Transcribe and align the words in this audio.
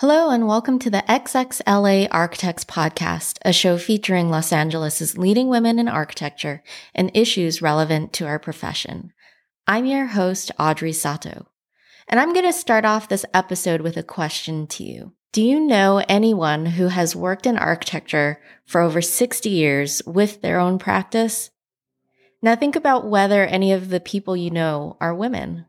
Hello, 0.00 0.30
and 0.30 0.46
welcome 0.46 0.78
to 0.78 0.90
the 0.90 1.02
XXLA 1.08 2.06
Architects 2.12 2.64
Podcast, 2.64 3.38
a 3.44 3.52
show 3.52 3.76
featuring 3.76 4.30
Los 4.30 4.52
Angeles' 4.52 5.18
leading 5.18 5.48
women 5.48 5.80
in 5.80 5.88
architecture 5.88 6.62
and 6.94 7.10
issues 7.14 7.60
relevant 7.60 8.12
to 8.12 8.24
our 8.24 8.38
profession. 8.38 9.12
I'm 9.66 9.86
your 9.86 10.06
host, 10.06 10.52
Audrey 10.56 10.92
Sato, 10.92 11.48
and 12.06 12.20
I'm 12.20 12.32
going 12.32 12.46
to 12.46 12.52
start 12.52 12.84
off 12.84 13.08
this 13.08 13.24
episode 13.34 13.80
with 13.80 13.96
a 13.96 14.04
question 14.04 14.68
to 14.68 14.84
you. 14.84 15.14
Do 15.32 15.42
you 15.42 15.58
know 15.58 16.04
anyone 16.08 16.66
who 16.66 16.86
has 16.86 17.16
worked 17.16 17.44
in 17.44 17.58
architecture 17.58 18.40
for 18.66 18.80
over 18.80 19.02
60 19.02 19.50
years 19.50 20.00
with 20.06 20.42
their 20.42 20.60
own 20.60 20.78
practice? 20.78 21.50
Now 22.40 22.54
think 22.54 22.76
about 22.76 23.08
whether 23.08 23.44
any 23.44 23.72
of 23.72 23.88
the 23.88 23.98
people 23.98 24.36
you 24.36 24.52
know 24.52 24.96
are 25.00 25.12
women. 25.12 25.66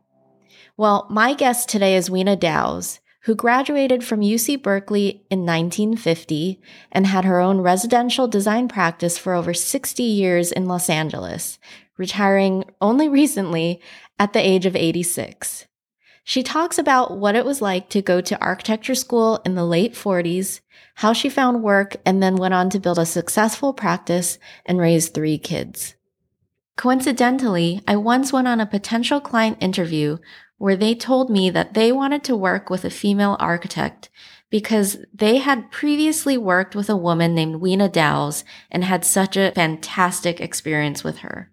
Well, 0.76 1.08
my 1.10 1.34
guest 1.34 1.68
today 1.68 1.96
is 1.96 2.08
Weena 2.08 2.36
Dowse 2.36 2.99
who 3.24 3.34
graduated 3.34 4.02
from 4.02 4.20
UC 4.20 4.62
Berkeley 4.62 5.24
in 5.30 5.44
1950 5.44 6.60
and 6.90 7.06
had 7.06 7.24
her 7.24 7.40
own 7.40 7.60
residential 7.60 8.26
design 8.26 8.66
practice 8.66 9.18
for 9.18 9.34
over 9.34 9.52
60 9.52 10.02
years 10.02 10.50
in 10.50 10.66
Los 10.66 10.88
Angeles, 10.88 11.58
retiring 11.98 12.64
only 12.80 13.08
recently 13.20 13.80
at 14.18 14.32
the 14.32 14.46
age 14.46 14.66
of 14.66 14.76
86. 14.76 15.66
She 16.24 16.42
talks 16.42 16.78
about 16.78 17.16
what 17.16 17.34
it 17.34 17.44
was 17.44 17.60
like 17.62 17.88
to 17.90 18.02
go 18.02 18.20
to 18.20 18.40
architecture 18.40 18.94
school 18.94 19.40
in 19.44 19.54
the 19.54 19.64
late 19.64 19.94
40s, 19.94 20.60
how 20.96 21.12
she 21.12 21.28
found 21.28 21.62
work, 21.62 21.96
and 22.06 22.22
then 22.22 22.36
went 22.36 22.54
on 22.54 22.70
to 22.70 22.78
build 22.78 22.98
a 22.98 23.06
successful 23.06 23.72
practice 23.72 24.38
and 24.64 24.78
raise 24.78 25.08
three 25.08 25.38
kids. 25.38 25.94
Coincidentally, 26.76 27.82
I 27.86 27.96
once 27.96 28.32
went 28.32 28.48
on 28.48 28.60
a 28.60 28.66
potential 28.66 29.20
client 29.20 29.58
interview 29.60 30.18
where 30.60 30.76
they 30.76 30.94
told 30.94 31.30
me 31.30 31.48
that 31.48 31.72
they 31.72 31.90
wanted 31.90 32.22
to 32.22 32.36
work 32.36 32.68
with 32.68 32.84
a 32.84 32.90
female 32.90 33.34
architect 33.40 34.10
because 34.50 34.98
they 35.10 35.38
had 35.38 35.70
previously 35.70 36.36
worked 36.36 36.76
with 36.76 36.90
a 36.90 36.96
woman 36.96 37.34
named 37.34 37.62
Weena 37.62 37.88
Dowse 37.88 38.44
and 38.70 38.84
had 38.84 39.02
such 39.02 39.38
a 39.38 39.52
fantastic 39.52 40.38
experience 40.38 41.02
with 41.02 41.20
her. 41.20 41.50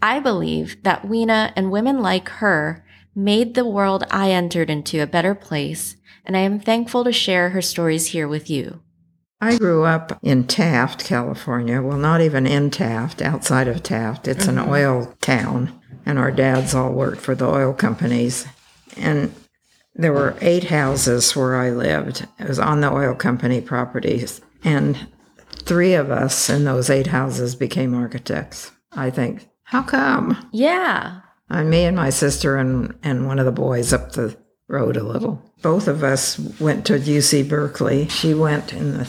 I 0.00 0.20
believe 0.20 0.80
that 0.84 1.04
Weena 1.04 1.52
and 1.56 1.72
women 1.72 2.02
like 2.02 2.28
her 2.28 2.84
made 3.16 3.54
the 3.54 3.64
world 3.64 4.04
I 4.12 4.30
entered 4.30 4.70
into 4.70 5.02
a 5.02 5.08
better 5.08 5.34
place, 5.34 5.96
and 6.24 6.36
I 6.36 6.40
am 6.40 6.60
thankful 6.60 7.02
to 7.02 7.12
share 7.12 7.50
her 7.50 7.62
stories 7.62 8.06
here 8.06 8.28
with 8.28 8.48
you. 8.48 8.80
I 9.40 9.58
grew 9.58 9.82
up 9.82 10.20
in 10.22 10.46
Taft, 10.46 11.04
California. 11.04 11.82
Well, 11.82 11.98
not 11.98 12.20
even 12.20 12.46
in 12.46 12.70
Taft, 12.70 13.20
outside 13.20 13.66
of 13.66 13.82
Taft. 13.82 14.28
It's 14.28 14.46
mm-hmm. 14.46 14.58
an 14.58 14.68
oil 14.68 15.16
town 15.20 15.80
and 16.06 16.18
our 16.18 16.30
dads 16.30 16.74
all 16.74 16.92
worked 16.92 17.20
for 17.20 17.34
the 17.34 17.46
oil 17.46 17.72
companies. 17.72 18.46
And 18.96 19.34
there 19.94 20.12
were 20.12 20.36
eight 20.40 20.64
houses 20.64 21.34
where 21.36 21.56
I 21.56 21.70
lived. 21.70 22.26
It 22.38 22.48
was 22.48 22.58
on 22.58 22.80
the 22.80 22.92
oil 22.92 23.14
company 23.14 23.60
properties. 23.60 24.40
And 24.62 25.06
three 25.50 25.94
of 25.94 26.10
us 26.10 26.50
in 26.50 26.64
those 26.64 26.90
eight 26.90 27.08
houses 27.08 27.54
became 27.54 27.94
architects. 27.94 28.72
I 28.92 29.10
think, 29.10 29.48
how 29.64 29.82
come? 29.82 30.48
Yeah. 30.52 31.20
And 31.48 31.70
me 31.70 31.84
and 31.84 31.96
my 31.96 32.10
sister 32.10 32.56
and, 32.56 32.96
and 33.02 33.26
one 33.26 33.38
of 33.38 33.46
the 33.46 33.52
boys 33.52 33.92
up 33.92 34.12
the 34.12 34.36
road 34.68 34.96
a 34.96 35.02
little. 35.02 35.42
Both 35.62 35.88
of 35.88 36.02
us 36.02 36.38
went 36.60 36.86
to 36.86 36.94
UC 36.94 37.48
Berkeley. 37.48 38.08
She 38.08 38.34
went 38.34 38.72
in 38.72 38.98
the 38.98 39.08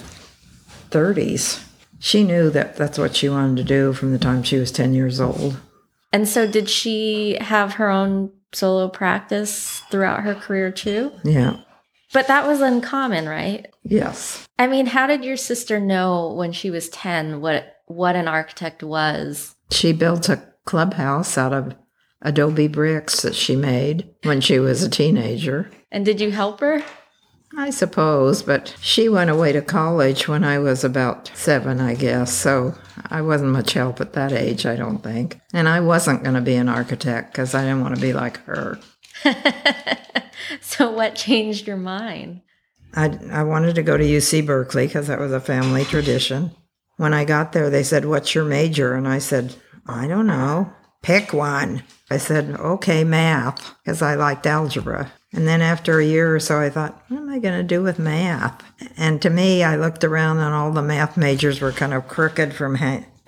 30s. 0.91 1.63
She 1.99 2.23
knew 2.23 2.49
that 2.51 2.75
that's 2.75 2.97
what 2.97 3.15
she 3.15 3.29
wanted 3.29 3.57
to 3.57 3.63
do 3.63 3.93
from 3.93 4.11
the 4.11 4.19
time 4.19 4.43
she 4.43 4.57
was 4.57 4.71
10 4.71 4.93
years 4.93 5.19
old. 5.19 5.59
And 6.15 6.29
so, 6.29 6.47
did 6.47 6.69
she 6.69 7.37
have 7.41 7.73
her 7.73 7.89
own 7.89 8.31
solo 8.53 8.87
practice 8.87 9.81
throughout 9.91 10.21
her 10.23 10.33
career 10.33 10.71
too? 10.71 11.11
Yeah. 11.25 11.57
But 12.13 12.27
that 12.27 12.47
was 12.47 12.61
uncommon, 12.61 13.27
right? 13.27 13.67
Yes. 13.83 14.47
I 14.57 14.67
mean, 14.67 14.85
how 14.85 15.07
did 15.07 15.25
your 15.25 15.35
sister 15.35 15.77
know 15.77 16.31
when 16.31 16.53
she 16.53 16.71
was 16.71 16.87
10 16.87 17.41
what 17.41 17.81
what 17.87 18.15
an 18.15 18.29
architect 18.29 18.81
was? 18.81 19.57
She 19.71 19.91
built 19.91 20.29
a 20.29 20.41
clubhouse 20.63 21.37
out 21.37 21.51
of 21.51 21.75
adobe 22.21 22.69
bricks 22.69 23.21
that 23.23 23.35
she 23.35 23.57
made 23.57 24.09
when 24.23 24.39
she 24.39 24.57
was 24.57 24.83
a 24.83 24.89
teenager. 24.89 25.69
And 25.91 26.05
did 26.05 26.21
you 26.21 26.31
help 26.31 26.61
her? 26.61 26.81
I 27.57 27.69
suppose, 27.69 28.43
but 28.43 28.75
she 28.81 29.07
went 29.07 29.29
away 29.29 29.53
to 29.53 29.61
college 29.61 30.27
when 30.27 30.43
I 30.43 30.59
was 30.59 30.83
about 30.83 31.31
seven, 31.35 31.79
I 31.79 31.95
guess, 31.95 32.33
so 32.33 32.75
I 33.09 33.21
wasn't 33.21 33.51
much 33.51 33.73
help 33.73 34.01
at 34.01 34.13
that 34.13 34.33
age, 34.33 34.65
I 34.65 34.75
don't 34.75 34.99
think. 34.99 35.39
And 35.53 35.69
I 35.69 35.79
wasn't 35.79 36.23
going 36.23 36.35
to 36.35 36.41
be 36.41 36.55
an 36.55 36.67
architect 36.67 37.31
because 37.31 37.55
I 37.55 37.61
didn't 37.61 37.81
want 37.81 37.95
to 37.95 38.01
be 38.01 38.13
like 38.13 38.43
her. 38.45 38.79
so, 40.61 40.91
what 40.91 41.15
changed 41.15 41.67
your 41.67 41.77
mind? 41.77 42.41
I, 42.93 43.17
I 43.31 43.43
wanted 43.43 43.75
to 43.75 43.83
go 43.83 43.97
to 43.97 44.03
UC 44.03 44.45
Berkeley 44.45 44.87
because 44.87 45.07
that 45.07 45.19
was 45.19 45.31
a 45.31 45.39
family 45.39 45.85
tradition. 45.85 46.51
When 46.97 47.13
I 47.13 47.25
got 47.25 47.51
there, 47.51 47.69
they 47.69 47.83
said, 47.83 48.05
What's 48.05 48.35
your 48.35 48.45
major? 48.45 48.93
And 48.93 49.07
I 49.07 49.19
said, 49.19 49.55
I 49.85 50.07
don't 50.07 50.27
know. 50.27 50.73
Pick 51.01 51.33
one. 51.33 51.83
I 52.09 52.17
said, 52.17 52.51
Okay, 52.59 53.03
math, 53.03 53.75
because 53.83 54.01
I 54.01 54.15
liked 54.15 54.45
algebra. 54.45 55.11
And 55.35 55.47
then 55.47 55.61
after 55.61 55.99
a 55.99 56.05
year 56.05 56.33
or 56.33 56.39
so, 56.39 56.59
I 56.59 56.69
thought, 56.69 57.03
what 57.09 57.17
am 57.17 57.29
I 57.29 57.39
going 57.39 57.57
to 57.57 57.63
do 57.63 57.83
with 57.83 57.99
math? 57.99 58.63
And 58.95 59.21
to 59.21 59.29
me, 59.29 59.63
I 59.63 59.75
looked 59.75 60.03
around 60.03 60.39
and 60.39 60.53
all 60.53 60.71
the 60.71 60.81
math 60.81 61.17
majors 61.17 61.59
were 61.59 61.73
kind 61.73 61.93
of 61.93 62.07
crooked 62.07 62.53
from 62.53 62.75
ha- 62.75 63.03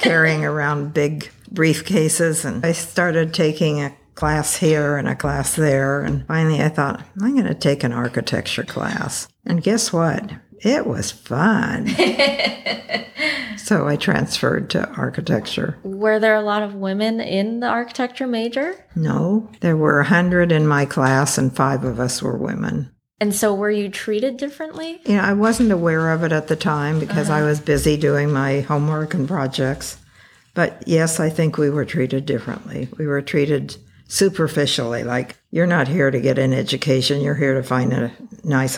carrying 0.00 0.44
around 0.44 0.94
big 0.94 1.30
briefcases. 1.52 2.46
And 2.46 2.64
I 2.64 2.72
started 2.72 3.34
taking 3.34 3.82
a 3.82 3.94
class 4.14 4.56
here 4.56 4.96
and 4.96 5.06
a 5.06 5.14
class 5.14 5.54
there. 5.56 6.00
And 6.00 6.26
finally, 6.26 6.62
I 6.62 6.70
thought, 6.70 7.02
I'm 7.20 7.34
going 7.34 7.46
to 7.46 7.54
take 7.54 7.84
an 7.84 7.92
architecture 7.92 8.64
class. 8.64 9.28
And 9.44 9.62
guess 9.62 9.92
what? 9.92 10.30
It 10.62 10.86
was 10.86 11.10
fun. 11.10 11.88
so 13.56 13.88
I 13.88 13.96
transferred 13.96 14.70
to 14.70 14.88
architecture. 14.90 15.78
Were 15.82 16.20
there 16.20 16.36
a 16.36 16.42
lot 16.42 16.62
of 16.62 16.76
women 16.76 17.20
in 17.20 17.60
the 17.60 17.66
architecture 17.66 18.28
major? 18.28 18.84
No, 18.94 19.50
there 19.60 19.76
were 19.76 19.98
a 19.98 20.04
100 20.04 20.52
in 20.52 20.66
my 20.66 20.86
class, 20.86 21.36
and 21.36 21.54
five 21.54 21.82
of 21.82 21.98
us 21.98 22.22
were 22.22 22.36
women. 22.36 22.92
And 23.20 23.34
so 23.34 23.54
were 23.54 23.70
you 23.70 23.88
treated 23.88 24.36
differently? 24.36 25.00
You 25.04 25.16
know, 25.16 25.22
I 25.22 25.32
wasn't 25.32 25.72
aware 25.72 26.12
of 26.12 26.22
it 26.22 26.32
at 26.32 26.48
the 26.48 26.56
time 26.56 27.00
because 27.00 27.28
uh-huh. 27.28 27.40
I 27.40 27.42
was 27.42 27.60
busy 27.60 27.96
doing 27.96 28.32
my 28.32 28.60
homework 28.60 29.14
and 29.14 29.28
projects. 29.28 29.98
But 30.54 30.82
yes, 30.86 31.18
I 31.18 31.30
think 31.30 31.56
we 31.56 31.70
were 31.70 31.84
treated 31.84 32.26
differently. 32.26 32.88
We 32.98 33.06
were 33.06 33.22
treated 33.22 33.76
superficially, 34.08 35.04
like 35.04 35.36
you're 35.50 35.66
not 35.66 35.88
here 35.88 36.10
to 36.10 36.20
get 36.20 36.38
an 36.38 36.52
education, 36.52 37.22
you're 37.22 37.34
here 37.34 37.54
to 37.54 37.62
find 37.62 37.92
a 37.92 38.12
nice 38.44 38.76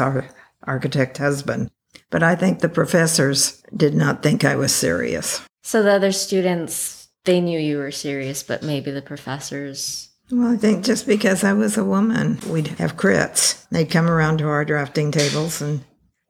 architect 0.64 1.19
husband. 1.19 1.70
But 2.10 2.22
I 2.22 2.34
think 2.34 2.58
the 2.58 2.69
professors 2.69 3.62
did 3.76 3.94
not 3.94 4.22
think 4.22 4.44
I 4.44 4.56
was 4.56 4.75
serious. 4.75 5.41
So 5.62 5.82
the 5.82 5.92
other 5.92 6.12
students, 6.12 7.08
they 7.25 7.41
knew 7.41 7.58
you 7.58 7.78
were 7.78 7.91
serious, 7.91 8.42
but 8.42 8.62
maybe 8.62 8.91
the 8.91 9.03
professors. 9.03 10.10
Well, 10.30 10.53
I 10.53 10.56
think 10.56 10.84
just 10.84 11.06
because 11.06 11.44
I 11.44 11.53
was 11.53 11.76
a 11.76 11.84
woman, 11.84 12.38
we'd 12.48 12.69
have 12.78 12.97
crits. 12.97 13.66
They'd 13.70 13.91
come 13.91 14.08
around 14.08 14.38
to 14.38 14.48
our 14.48 14.64
drafting 14.64 15.10
tables, 15.10 15.60
and 15.60 15.84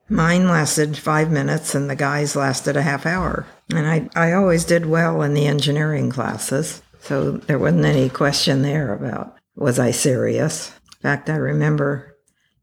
mine 0.08 0.48
lasted 0.48 0.96
five 0.96 1.30
minutes, 1.30 1.74
and 1.74 1.88
the 1.88 1.96
guys 1.96 2.36
lasted 2.36 2.76
a 2.76 2.82
half 2.82 3.06
hour. 3.06 3.46
And 3.70 3.86
I, 3.86 4.08
I 4.14 4.32
always 4.32 4.64
did 4.64 4.86
well 4.86 5.22
in 5.22 5.34
the 5.34 5.46
engineering 5.46 6.10
classes, 6.10 6.82
so 7.00 7.32
there 7.32 7.58
wasn't 7.58 7.84
any 7.84 8.08
question 8.08 8.62
there 8.62 8.92
about 8.92 9.36
was 9.56 9.78
I 9.78 9.92
serious. 9.92 10.68
In 10.68 11.02
fact, 11.02 11.30
I 11.30 11.36
remember 11.36 12.13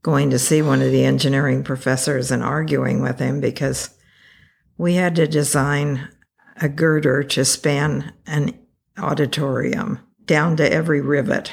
going 0.03 0.29
to 0.31 0.39
see 0.39 0.61
one 0.61 0.81
of 0.81 0.91
the 0.91 1.03
engineering 1.03 1.63
professors 1.63 2.31
and 2.31 2.43
arguing 2.43 3.01
with 3.01 3.19
him 3.19 3.39
because 3.39 3.91
we 4.77 4.95
had 4.95 5.15
to 5.15 5.27
design 5.27 6.09
a 6.59 6.67
girder 6.67 7.23
to 7.23 7.45
span 7.45 8.13
an 8.25 8.57
auditorium 8.97 9.99
down 10.25 10.57
to 10.57 10.71
every 10.71 11.01
rivet. 11.01 11.51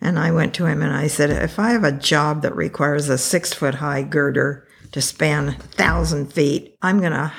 And 0.00 0.18
I 0.18 0.32
went 0.32 0.54
to 0.54 0.66
him 0.66 0.82
and 0.82 0.92
I 0.92 1.06
said, 1.06 1.30
if 1.30 1.58
I 1.58 1.70
have 1.70 1.84
a 1.84 1.92
job 1.92 2.42
that 2.42 2.56
requires 2.56 3.08
a 3.08 3.18
six 3.18 3.52
foot 3.52 3.76
high 3.76 4.02
girder 4.02 4.66
to 4.92 5.00
span 5.00 5.50
a 5.50 5.52
thousand 5.52 6.32
feet, 6.32 6.76
I'm 6.82 7.00
going 7.00 7.12
to 7.12 7.32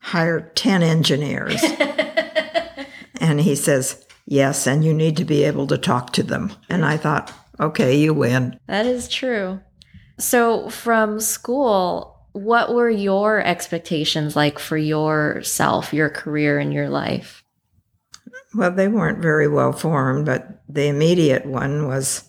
hire 0.00 0.40
10 0.54 0.82
engineers. 0.82 1.62
and 3.20 3.40
he 3.40 3.54
says, 3.54 4.04
yes, 4.26 4.66
and 4.66 4.84
you 4.84 4.94
need 4.94 5.16
to 5.18 5.24
be 5.24 5.44
able 5.44 5.66
to 5.68 5.78
talk 5.78 6.12
to 6.14 6.22
them. 6.22 6.52
And 6.68 6.84
I 6.84 6.96
thought, 6.96 7.32
Okay, 7.60 7.96
you 7.96 8.14
win. 8.14 8.58
That 8.66 8.86
is 8.86 9.08
true. 9.08 9.60
So, 10.18 10.70
from 10.70 11.20
school, 11.20 12.26
what 12.32 12.74
were 12.74 12.90
your 12.90 13.40
expectations 13.40 14.36
like 14.36 14.58
for 14.58 14.76
yourself, 14.76 15.92
your 15.92 16.08
career, 16.08 16.58
and 16.58 16.72
your 16.72 16.88
life? 16.88 17.42
Well, 18.54 18.70
they 18.70 18.88
weren't 18.88 19.22
very 19.22 19.48
well 19.48 19.72
formed, 19.72 20.26
but 20.26 20.62
the 20.68 20.86
immediate 20.86 21.46
one 21.46 21.86
was 21.86 22.24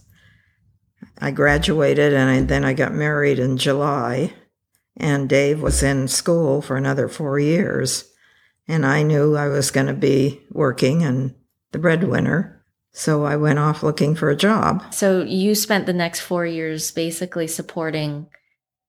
I 1.20 1.32
graduated 1.32 2.14
and 2.14 2.30
I, 2.30 2.42
then 2.42 2.66
I 2.66 2.74
got 2.74 2.94
married 2.94 3.40
in 3.40 3.58
July, 3.58 4.34
and 4.98 5.30
Dave 5.30 5.62
was 5.62 5.84
in 5.84 6.08
school 6.08 6.62
for 6.62 6.76
another 6.76 7.08
four 7.08 7.40
years. 7.40 8.12
And 8.68 8.86
I 8.86 9.04
knew 9.04 9.36
I 9.36 9.48
was 9.48 9.72
going 9.72 9.88
to 9.88 9.94
be 9.94 10.42
working 10.52 11.04
and 11.04 11.36
the 11.72 11.80
breadwinner. 11.80 12.61
So 12.94 13.24
I 13.24 13.36
went 13.38 13.60
off 13.60 13.84
looking 13.84 14.16
for 14.16 14.30
a 14.30 14.36
job. 14.36 14.84
So 14.94 15.24
you 15.24 15.56
spent 15.56 15.86
the 15.86 15.94
next 15.94 16.20
four 16.22 16.46
years 16.46 16.92
basically 16.92 17.48
supporting 17.48 18.28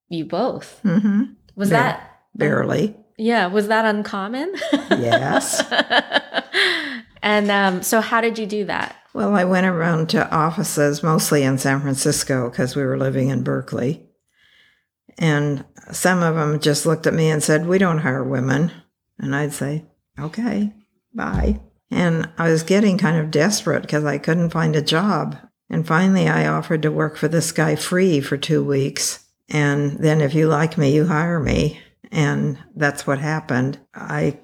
you 0.08 0.25
both. 0.25 0.81
hmm 0.82 1.22
Was 1.54 1.70
Bar- 1.70 1.78
that 1.78 2.10
Barely. 2.34 2.96
yeah? 3.16 3.46
Was 3.46 3.69
that 3.69 3.84
uncommon? 3.84 4.54
Yes. 4.90 5.62
and 7.22 7.50
um, 7.50 7.82
so, 7.82 8.00
how 8.00 8.20
did 8.20 8.38
you 8.38 8.46
do 8.46 8.64
that? 8.66 8.96
Well, 9.14 9.34
I 9.34 9.44
went 9.44 9.66
around 9.66 10.08
to 10.10 10.31
offices 10.34 11.02
mostly 11.02 11.43
in 11.43 11.58
San 11.58 11.81
Francisco 11.81 12.48
because 12.50 12.75
we 12.75 12.82
were 12.82 12.98
living 12.98 13.28
in 13.28 13.43
Berkeley. 13.43 14.08
And 15.19 15.64
some 15.90 16.22
of 16.22 16.34
them 16.34 16.58
just 16.60 16.87
looked 16.87 17.06
at 17.06 17.12
me 17.14 17.28
and 17.31 17.43
said, 17.43 17.66
We 17.66 17.78
don't 17.78 17.98
hire 17.98 18.25
women. 18.25 18.72
And 19.19 19.37
I'd 19.37 19.52
say, 19.52 19.84
Okay, 20.19 20.72
bye. 21.14 21.60
And 21.92 22.30
I 22.38 22.50
was 22.50 22.62
getting 22.62 22.96
kind 22.96 23.18
of 23.18 23.30
desperate 23.30 23.82
because 23.82 24.06
I 24.06 24.16
couldn't 24.16 24.50
find 24.50 24.74
a 24.74 24.80
job. 24.80 25.36
And 25.68 25.86
finally, 25.86 26.26
I 26.26 26.46
offered 26.46 26.80
to 26.82 26.90
work 26.90 27.18
for 27.18 27.28
this 27.28 27.52
guy 27.52 27.76
free 27.76 28.20
for 28.20 28.38
two 28.38 28.64
weeks. 28.64 29.26
And 29.50 29.98
then, 29.98 30.22
if 30.22 30.34
you 30.34 30.48
like 30.48 30.78
me, 30.78 30.94
you 30.94 31.06
hire 31.06 31.38
me. 31.38 31.80
And 32.10 32.58
that's 32.74 33.06
what 33.06 33.18
happened. 33.18 33.78
I 33.94 34.40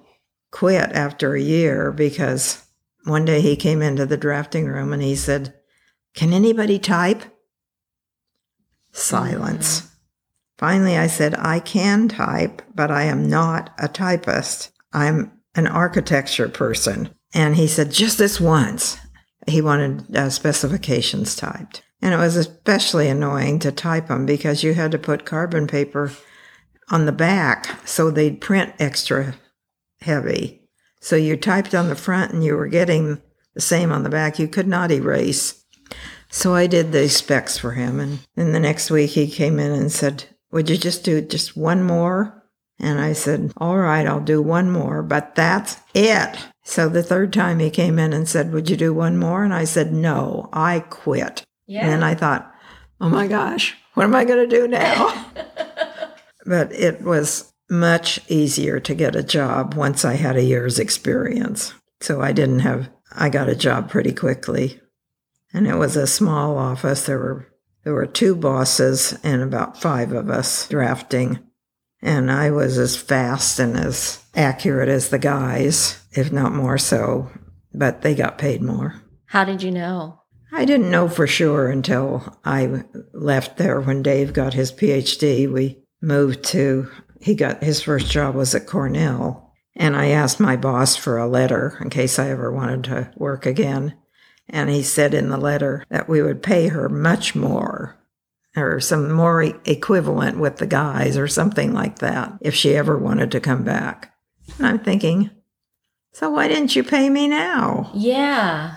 quit 0.51 0.93
after 0.93 1.35
a 1.35 1.41
year 1.41 1.91
because 1.91 2.63
one 3.05 3.25
day 3.25 3.41
he 3.41 3.57
came 3.57 3.81
into 3.81 4.05
the 4.05 4.19
drafting 4.19 4.67
room 4.67 4.93
and 4.93 5.03
he 5.03 5.17
said, 5.17 5.55
Can 6.15 6.35
anybody 6.35 6.79
type? 6.79 7.23
Silence. 8.93 9.81
Mm-hmm. 9.81 9.89
Finally, 10.59 10.99
I 10.99 11.07
said, 11.07 11.35
I 11.39 11.61
can 11.61 12.09
type, 12.09 12.61
but 12.75 12.91
I 12.91 13.05
am 13.05 13.27
not 13.27 13.71
a 13.79 13.89
typist. 13.89 14.71
I'm 14.93 15.33
an 15.55 15.67
architecture 15.67 16.49
person. 16.51 17.15
And 17.35 17.57
he 17.57 17.67
said, 17.67 17.93
Just 17.93 18.19
this 18.19 18.41
once. 18.41 18.99
He 19.47 19.63
wanted 19.63 20.15
uh, 20.17 20.31
specifications 20.31 21.35
typed. 21.35 21.83
And 22.01 22.15
it 22.15 22.19
was 22.19 22.37
especially 22.37 23.09
annoying 23.09 23.59
to 23.61 23.73
type 23.73 24.09
them 24.09 24.27
because 24.27 24.63
you 24.63 24.75
had 24.75 24.93
to 24.93 24.99
put 24.99 25.25
carbon 25.25 25.67
paper 25.67 26.13
on 26.91 27.07
the 27.07 27.13
back 27.13 27.87
so 27.87 28.11
they'd 28.11 28.41
print 28.41 28.73
extra 28.79 29.35
heavy. 30.03 30.63
So 31.01 31.17
you 31.17 31.37
typed 31.37 31.75
on 31.75 31.89
the 31.89 31.97
front 31.97 32.33
and 32.33 32.45
you 32.45 32.57
were 32.57 32.69
getting 32.69 33.21
the 33.55 33.61
same 33.61 33.91
on 33.91 34.03
the 34.03 34.11
back. 34.11 34.39
You 34.39 34.49
could 34.49 34.69
not 34.69 34.91
erase. 34.91 35.65
So 36.31 36.55
I 36.55 36.67
did 36.67 36.93
the 36.93 37.09
specs 37.09 37.59
for 37.59 37.73
him. 37.73 38.01
And 38.01 38.21
then 38.37 38.53
the 38.53 38.61
next 38.61 38.91
week 38.91 39.11
he 39.11 39.31
came 39.31 39.59
in 39.59 39.73
and 39.73 39.91
said, 39.91 40.25
Would 40.53 40.71
you 40.71 40.77
just 40.77 41.05
do 41.05 41.21
just 41.21 41.57
one 41.57 41.83
more? 41.83 42.45
And 42.79 43.01
I 43.01 43.13
said, 43.13 43.53
All 43.57 43.79
right, 43.79 44.07
I'll 44.07 44.21
do 44.21 44.43
one 44.43 44.71
more, 44.71 45.03
but 45.03 45.35
that's 45.35 45.79
it. 45.95 46.37
So 46.69 46.87
the 46.87 47.03
third 47.03 47.33
time 47.33 47.61
he 47.61 47.71
came 47.71 47.99
in 47.99 48.13
and 48.13 48.29
said, 48.29 48.53
Would 48.53 48.69
you 48.69 48.77
do 48.77 48.93
one 48.93 49.17
more? 49.17 49.43
And 49.43 49.55
I 49.55 49.65
said, 49.65 49.91
No, 49.91 50.51
I 50.53 50.81
quit. 50.81 51.43
Yeah. 51.67 51.89
And 51.89 52.05
I 52.05 52.15
thought, 52.15 52.55
Oh 53.01 53.09
my 53.09 53.27
gosh, 53.27 53.75
what 53.95 54.05
am 54.05 54.15
I 54.15 54.27
going 54.27 54.47
to 54.47 54.57
do 54.57 54.69
now? 54.69 55.33
but 56.45 56.71
it 56.73 57.01
was 57.01 57.55
much 57.71 58.21
easier 58.29 58.81
to 58.81 58.95
get 58.95 59.17
a 59.17 59.23
job 59.23 59.75
once 59.75 60.05
I 60.05 60.17
had 60.17 60.37
a 60.37 60.45
year's 60.45 60.79
experience. 60.79 61.73
So 62.03 62.21
I 62.21 62.33
didn't 62.33 62.61
have, 62.61 62.91
I 63.13 63.31
got 63.31 63.49
a 63.49 63.57
job 63.57 63.89
pretty 63.89 64.13
quickly. 64.13 64.79
And 65.55 65.67
it 65.67 65.77
was 65.77 65.97
a 65.97 66.07
small 66.07 66.59
office. 66.59 67.07
There 67.07 67.19
were, 67.19 67.49
there 67.85 67.95
were 67.95 68.07
two 68.07 68.37
bosses 68.37 69.19
and 69.25 69.41
about 69.41 69.81
five 69.81 70.13
of 70.13 70.29
us 70.29 70.69
drafting. 70.69 71.39
And 72.01 72.31
I 72.31 72.51
was 72.51 72.79
as 72.79 72.97
fast 72.97 73.59
and 73.59 73.77
as 73.77 74.23
accurate 74.35 74.89
as 74.89 75.09
the 75.09 75.19
guys, 75.19 76.01
if 76.13 76.31
not 76.31 76.53
more 76.53 76.79
so, 76.79 77.31
but 77.75 78.03
they 78.03 78.15
got 78.15 78.39
paid 78.39 78.63
more. 78.63 79.03
How 79.27 79.45
did 79.45 79.63
you 79.63 79.71
know? 79.71 80.21
I 80.53 80.65
didn't 80.65 80.91
know 80.91 81.09
for 81.09 81.27
sure 81.27 81.69
until 81.69 82.39
I 82.45 82.85
left 83.13 83.59
there 83.59 83.81
when 83.81 84.03
Dave 84.03 84.33
got 84.33 84.55
his 84.55 84.73
PhD. 84.73 85.51
We 85.51 85.83
moved 86.01 86.45
to, 86.45 86.89
he 87.21 87.35
got 87.35 87.63
his 87.63 87.83
first 87.83 88.11
job 88.11 88.35
was 88.35 88.55
at 88.55 88.67
Cornell. 88.67 89.53
And 89.77 89.95
I 89.95 90.09
asked 90.09 90.41
my 90.41 90.57
boss 90.57 90.97
for 90.97 91.19
a 91.19 91.29
letter 91.29 91.79
in 91.81 91.91
case 91.91 92.19
I 92.19 92.31
ever 92.31 92.51
wanted 92.51 92.85
to 92.85 93.13
work 93.17 93.47
again. 93.47 93.95
And 94.49 94.71
he 94.71 94.83
said 94.83 95.15
in 95.15 95.29
the 95.29 95.37
letter 95.37 95.85
that 95.91 96.09
we 96.09 96.23
would 96.23 96.43
pay 96.43 96.69
her 96.69 96.89
much 96.89 97.35
more 97.35 97.97
or 98.57 98.81
some 98.81 99.13
more 99.13 99.43
equivalent 99.43 100.39
with 100.39 100.57
the 100.57 100.67
guys 100.67 101.17
or 101.17 101.29
something 101.29 101.73
like 101.73 101.99
that 102.01 102.33
if 102.41 102.55
she 102.55 102.75
ever 102.75 102.99
wanted 102.99 103.31
to 103.33 103.41
come 103.41 103.65
back. 103.65 104.13
And 104.59 104.67
I'm 104.67 104.79
thinking, 104.79 105.31
so 106.13 106.31
why 106.31 106.49
didn't 106.49 106.75
you 106.75 106.83
pay 106.83 107.11
me 107.11 107.29
now? 107.29 107.91
Yeah. 107.95 108.77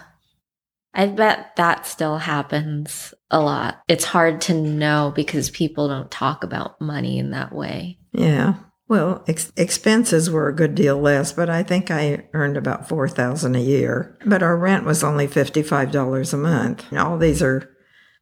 I 0.94 1.07
bet 1.07 1.56
that 1.56 1.88
still 1.88 2.18
happens 2.18 3.13
a 3.31 3.39
lot. 3.39 3.81
It's 3.88 4.03
hard 4.03 4.41
to 4.41 4.53
know 4.53 5.13
because 5.15 5.50
people 5.50 5.88
don't 5.88 6.12
talk 6.12 6.44
about 6.44 6.81
money 6.81 7.17
in 7.17 7.31
that 7.31 7.53
way. 7.53 7.97
Yeah. 8.12 8.56
Well, 8.89 9.24
ex- 9.25 9.53
expenses 9.56 10.29
were 10.29 10.50
a 10.50 10.56
good 10.56 10.75
deal 10.75 11.00
less, 11.00 11.31
but 11.31 11.50
I 11.50 11.63
think 11.63 11.89
I 11.89 12.27
earned 12.33 12.57
about 12.57 12.89
four 12.89 13.07
thousand 13.07 13.56
a 13.56 13.62
year. 13.62 14.17
But 14.25 14.44
our 14.44 14.57
rent 14.57 14.85
was 14.85 15.01
only 15.01 15.27
fifty-five 15.27 15.94
dollars 15.94 16.33
a 16.33 16.38
month. 16.38 16.83
And 16.89 17.00
all 17.00 17.17
these 17.17 17.41
are 17.41 17.70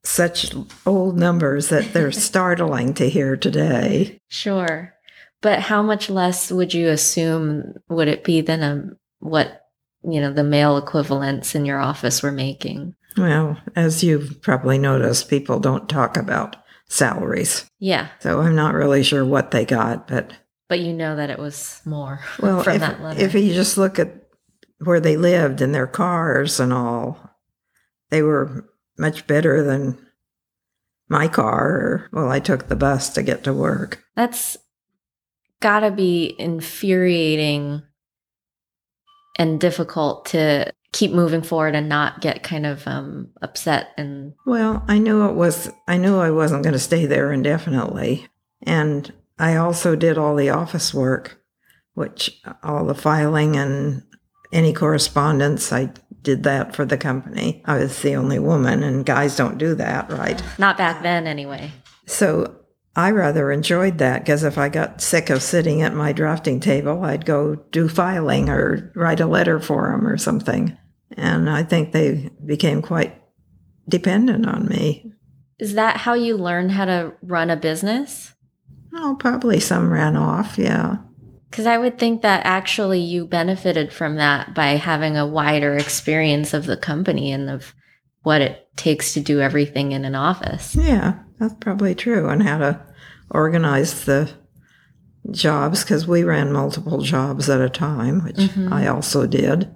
such 0.04 0.54
old 0.86 1.18
numbers 1.18 1.70
that 1.70 1.94
they're 1.94 2.12
startling 2.30 2.94
to 2.96 3.10
hear 3.10 3.36
today. 3.36 4.20
Sure. 4.30 4.94
But 5.42 5.60
how 5.62 5.82
much 5.82 6.10
less 6.10 6.52
would 6.52 6.74
you 6.74 6.90
assume 6.90 7.74
would 7.88 8.08
it 8.08 8.24
be 8.24 8.42
than 8.42 8.62
a, 8.64 8.90
what, 9.20 9.68
you 10.04 10.20
know, 10.22 10.32
the 10.34 10.44
male 10.44 10.78
equivalents 10.78 11.56
in 11.56 11.66
your 11.66 11.80
office 11.80 12.22
were 12.24 12.32
making? 12.32 12.96
Well, 13.18 13.58
as 13.76 14.04
you've 14.04 14.42
probably 14.42 14.78
noticed, 14.78 15.30
people 15.30 15.60
don't 15.60 15.90
talk 15.90 16.16
about 16.18 16.56
salaries, 16.88 17.70
Yeah. 17.80 18.08
so 18.20 18.42
I'm 18.42 18.56
not 18.56 18.74
really 18.74 19.04
sure 19.04 19.24
what 19.26 19.52
they 19.52 19.66
got. 19.66 20.08
But 20.08 20.34
But 20.68 20.80
you 20.80 20.94
know 20.94 21.16
that 21.16 21.30
it 21.30 21.40
was 21.40 21.82
more 21.86 22.20
well, 22.40 22.64
from 22.64 22.74
if, 22.76 22.80
that 22.82 23.02
letter. 23.02 23.22
if 23.22 23.34
you 23.34 23.54
just 23.54 23.78
look 23.78 24.00
at 24.00 24.14
where 24.80 25.00
they 25.00 25.18
lived 25.18 25.62
and 25.62 25.74
their 25.76 25.88
cars 25.88 26.60
and 26.60 26.72
all, 26.74 27.20
they 28.10 28.22
were 28.22 28.70
much 29.00 29.26
better 29.28 29.64
than 29.64 29.98
my 31.08 31.28
car. 31.28 31.68
Or, 31.68 32.10
well, 32.12 32.32
I 32.32 32.40
took 32.40 32.68
the 32.68 32.76
bus 32.76 33.10
to 33.10 33.24
get 33.24 33.44
to 33.46 33.54
work. 33.54 34.04
That's 34.16 34.58
gotta 35.62 35.92
be 35.92 36.36
infuriating 36.40 37.84
and 39.38 39.60
difficult 39.60 40.26
to 40.26 40.72
keep 40.92 41.12
moving 41.12 41.42
forward 41.42 41.76
and 41.76 41.88
not 41.88 42.22
get 42.22 42.44
kind 42.44 42.66
of 42.66 42.86
um, 42.88 43.30
upset 43.42 43.90
and 43.98 44.34
Well, 44.46 44.84
I 44.88 44.98
knew 44.98 45.28
it 45.28 45.34
was, 45.34 45.72
I 45.88 45.98
knew 45.98 46.18
I 46.18 46.32
wasn't 46.32 46.64
going 46.64 46.74
to 46.74 46.80
stay 46.80 47.06
there 47.06 47.32
indefinitely. 47.32 48.28
And 48.64 49.14
I 49.38 49.56
also 49.56 49.96
did 49.96 50.18
all 50.18 50.36
the 50.36 50.50
office 50.50 50.94
work, 50.94 51.42
which 51.94 52.42
all 52.64 52.86
the 52.86 52.96
filing 52.96 53.56
and 53.56 54.04
any 54.52 54.74
correspondence, 54.74 55.72
I 55.72 55.92
did 56.22 56.44
that 56.44 56.76
for 56.76 56.86
the 56.86 56.98
company. 56.98 57.62
I 57.66 57.78
was 57.78 58.02
the 58.02 58.16
only 58.16 58.40
woman, 58.40 58.84
and 58.84 59.06
guys 59.06 59.36
don't 59.36 59.58
do 59.58 59.76
that, 59.76 60.12
right? 60.12 60.42
not 60.58 60.78
back 60.78 61.02
then 61.02 61.28
anyway. 61.28 61.72
So 62.06 62.56
I 62.96 63.12
rather 63.12 63.52
enjoyed 63.52 63.98
that 64.00 64.20
because 64.20 64.44
if 64.44 64.58
I 64.58 64.68
got 64.70 65.02
sick 65.02 65.30
of 65.30 65.42
sitting 65.42 65.82
at 65.82 65.94
my 65.94 66.12
drafting 66.12 66.60
table, 66.60 67.04
I'd 67.04 67.26
go 67.26 67.56
do 67.72 67.88
filing 67.88 68.50
or 68.50 68.92
write 68.96 69.20
a 69.20 69.28
letter 69.28 69.60
for 69.60 69.92
them 69.92 70.08
or 70.08 70.18
something. 70.18 70.78
And 71.16 71.50
I 71.50 71.64
think 71.64 71.92
they 71.92 72.30
became 72.46 72.82
quite 72.82 73.22
dependent 73.88 74.48
on 74.48 74.68
me. 74.68 75.14
Is 75.60 75.74
that 75.74 75.98
how 75.98 76.14
you 76.14 76.38
learned 76.38 76.72
how 76.72 76.86
to 76.86 77.14
run 77.22 77.50
a 77.50 77.56
business? 77.56 78.34
Oh, 78.94 79.16
probably 79.20 79.60
some 79.60 79.92
ran 79.92 80.16
off, 80.16 80.58
yeah. 80.58 80.98
Because 81.50 81.66
I 81.66 81.78
would 81.78 81.98
think 81.98 82.22
that 82.22 82.46
actually 82.46 83.00
you 83.00 83.26
benefited 83.26 83.92
from 83.92 84.16
that 84.16 84.54
by 84.54 84.72
having 84.76 85.18
a 85.18 85.26
wider 85.26 85.76
experience 85.76 86.54
of 86.54 86.66
the 86.66 86.78
company 86.78 87.32
and 87.32 87.50
of 87.50 87.74
what 88.22 88.42
it 88.42 88.68
takes 88.76 89.14
to 89.14 89.20
do 89.20 89.42
everything 89.42 89.92
in 89.92 90.06
an 90.06 90.16
office. 90.16 90.76
Yeah, 90.76 91.20
that's 91.40 91.56
probably 91.56 91.96
true. 91.96 92.30
And 92.30 92.44
how 92.44 92.60
to 92.60 92.82
organize 93.32 94.06
the 94.06 94.30
jobs 95.32 95.84
because 95.84 96.08
we 96.08 96.24
ran 96.24 96.52
multiple 96.52 97.02
jobs 97.02 97.50
at 97.50 97.62
a 97.62 97.70
time, 97.70 98.24
which 98.24 98.38
Mhm. 98.38 98.72
I 98.72 98.88
also 98.88 99.26
did 99.26 99.70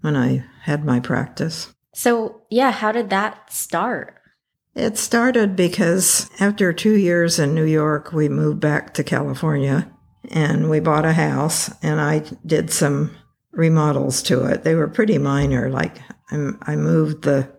when 0.00 0.16
I 0.16 0.44
had 0.62 0.84
my 0.84 1.00
practice. 1.00 1.74
So, 1.94 2.42
yeah, 2.50 2.70
how 2.70 2.92
did 2.92 3.10
that 3.10 3.52
start? 3.52 4.14
It 4.74 4.96
started 4.96 5.56
because 5.56 6.30
after 6.38 6.72
two 6.72 6.94
years 6.94 7.38
in 7.38 7.54
New 7.54 7.64
York, 7.64 8.12
we 8.12 8.28
moved 8.28 8.60
back 8.60 8.94
to 8.94 9.04
California 9.04 9.88
and 10.28 10.70
we 10.70 10.80
bought 10.80 11.04
a 11.04 11.12
house 11.12 11.70
and 11.82 12.00
I 12.00 12.24
did 12.44 12.70
some 12.70 13.16
remodels 13.52 14.22
to 14.24 14.44
it. 14.44 14.64
They 14.64 14.74
were 14.74 14.88
pretty 14.88 15.18
minor, 15.18 15.70
like 15.70 15.98
I, 16.30 16.76
moved 16.76 17.22
the 17.22 17.50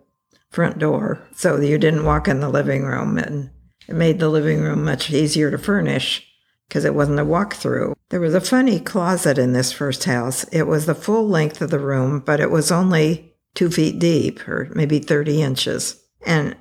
front 0.49 0.79
door 0.79 1.27
so 1.33 1.59
you 1.59 1.77
didn't 1.77 2.05
walk 2.05 2.27
in 2.27 2.39
the 2.39 2.49
living 2.49 2.83
room 2.83 3.17
and 3.17 3.49
it 3.87 3.95
made 3.95 4.19
the 4.19 4.29
living 4.29 4.61
room 4.61 4.85
much 4.85 5.11
easier 5.11 5.51
to 5.51 5.57
furnish 5.57 6.27
because 6.67 6.85
it 6.85 6.95
wasn't 6.95 7.19
a 7.19 7.25
walk-through. 7.25 7.93
There 8.09 8.21
was 8.21 8.33
a 8.33 8.41
funny 8.41 8.79
closet 8.79 9.37
in 9.37 9.51
this 9.51 9.73
first 9.73 10.05
house. 10.05 10.45
It 10.51 10.67
was 10.67 10.85
the 10.85 10.95
full 10.95 11.27
length 11.27 11.61
of 11.61 11.69
the 11.69 11.79
room, 11.79 12.19
but 12.19 12.39
it 12.39 12.49
was 12.49 12.71
only 12.71 13.35
two 13.55 13.69
feet 13.69 13.99
deep 13.99 14.47
or 14.47 14.69
maybe 14.73 14.99
30 14.99 15.41
inches. 15.41 16.01
And 16.25 16.55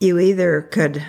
you 0.00 0.18
either 0.18 0.62
could 0.62 1.04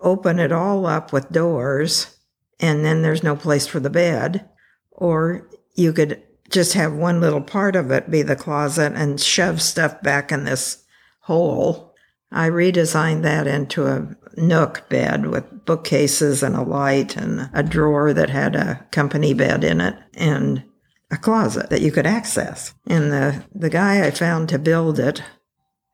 open 0.00 0.38
it 0.38 0.52
all 0.52 0.86
up 0.86 1.12
with 1.12 1.32
doors 1.32 2.15
and 2.60 2.84
then 2.84 3.02
there's 3.02 3.22
no 3.22 3.36
place 3.36 3.66
for 3.66 3.80
the 3.80 3.90
bed, 3.90 4.48
or 4.90 5.48
you 5.74 5.92
could 5.92 6.22
just 6.50 6.74
have 6.74 6.92
one 6.92 7.20
little 7.20 7.42
part 7.42 7.76
of 7.76 7.90
it 7.90 8.10
be 8.10 8.22
the 8.22 8.36
closet 8.36 8.92
and 8.94 9.20
shove 9.20 9.60
stuff 9.60 10.00
back 10.02 10.30
in 10.32 10.44
this 10.44 10.84
hole. 11.20 11.94
I 12.30 12.48
redesigned 12.48 13.22
that 13.22 13.46
into 13.46 13.86
a 13.86 14.16
nook 14.36 14.88
bed 14.88 15.26
with 15.26 15.64
bookcases 15.64 16.42
and 16.42 16.54
a 16.54 16.62
light 16.62 17.16
and 17.16 17.50
a 17.52 17.62
drawer 17.62 18.12
that 18.12 18.30
had 18.30 18.54
a 18.54 18.86
company 18.90 19.34
bed 19.34 19.64
in 19.64 19.80
it 19.80 19.96
and 20.14 20.64
a 21.10 21.16
closet 21.16 21.70
that 21.70 21.82
you 21.82 21.92
could 21.92 22.06
access. 22.06 22.74
And 22.86 23.12
the, 23.12 23.44
the 23.54 23.70
guy 23.70 24.04
I 24.04 24.10
found 24.10 24.48
to 24.48 24.58
build 24.58 24.98
it 24.98 25.22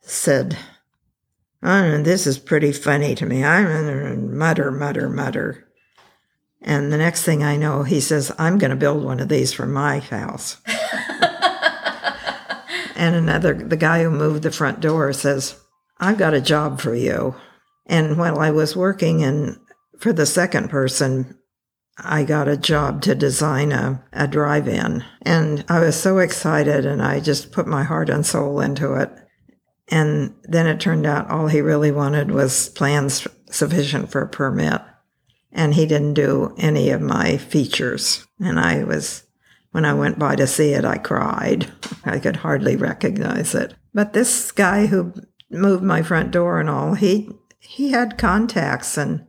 said, 0.00 0.58
oh, 1.62 2.02
this 2.02 2.26
is 2.26 2.38
pretty 2.38 2.72
funny 2.72 3.14
to 3.14 3.26
me. 3.26 3.44
I'm 3.44 4.36
mutter, 4.36 4.70
mutter, 4.70 5.08
mutter. 5.08 5.68
And 6.64 6.92
the 6.92 6.98
next 6.98 7.24
thing 7.24 7.42
I 7.42 7.56
know, 7.56 7.82
he 7.82 8.00
says, 8.00 8.32
I'm 8.38 8.58
going 8.58 8.70
to 8.70 8.76
build 8.76 9.04
one 9.04 9.20
of 9.20 9.28
these 9.28 9.52
for 9.52 9.66
my 9.66 9.98
house. 9.98 10.58
and 12.96 13.16
another, 13.16 13.54
the 13.54 13.76
guy 13.76 14.02
who 14.02 14.10
moved 14.10 14.44
the 14.44 14.52
front 14.52 14.80
door 14.80 15.12
says, 15.12 15.60
I've 15.98 16.18
got 16.18 16.34
a 16.34 16.40
job 16.40 16.80
for 16.80 16.94
you. 16.94 17.34
And 17.86 18.16
while 18.16 18.38
I 18.38 18.50
was 18.50 18.76
working 18.76 19.24
and 19.24 19.58
for 19.98 20.12
the 20.12 20.26
second 20.26 20.70
person, 20.70 21.36
I 21.98 22.24
got 22.24 22.48
a 22.48 22.56
job 22.56 23.02
to 23.02 23.14
design 23.14 23.72
a, 23.72 24.04
a 24.12 24.28
drive 24.28 24.68
in. 24.68 25.04
And 25.22 25.64
I 25.68 25.80
was 25.80 26.00
so 26.00 26.18
excited 26.18 26.86
and 26.86 27.02
I 27.02 27.20
just 27.20 27.52
put 27.52 27.66
my 27.66 27.82
heart 27.82 28.08
and 28.08 28.24
soul 28.24 28.60
into 28.60 28.94
it. 28.94 29.10
And 29.88 30.34
then 30.44 30.66
it 30.66 30.80
turned 30.80 31.06
out 31.06 31.28
all 31.30 31.48
he 31.48 31.60
really 31.60 31.90
wanted 31.90 32.30
was 32.30 32.68
plans 32.70 33.26
sufficient 33.50 34.10
for 34.10 34.22
a 34.22 34.28
permit 34.28 34.80
and 35.52 35.74
he 35.74 35.86
didn't 35.86 36.14
do 36.14 36.54
any 36.58 36.90
of 36.90 37.00
my 37.00 37.36
features. 37.36 38.26
And 38.40 38.58
I 38.58 38.84
was, 38.84 39.24
when 39.70 39.84
I 39.84 39.94
went 39.94 40.18
by 40.18 40.36
to 40.36 40.46
see 40.46 40.72
it, 40.72 40.84
I 40.84 40.98
cried. 40.98 41.70
I 42.04 42.18
could 42.18 42.36
hardly 42.36 42.76
recognize 42.76 43.54
it. 43.54 43.74
But 43.94 44.12
this 44.12 44.50
guy 44.50 44.86
who 44.86 45.12
moved 45.50 45.82
my 45.82 46.02
front 46.02 46.30
door 46.30 46.58
and 46.60 46.70
all, 46.70 46.94
he 46.94 47.30
he 47.58 47.90
had 47.90 48.18
contacts 48.18 48.98
and 48.98 49.24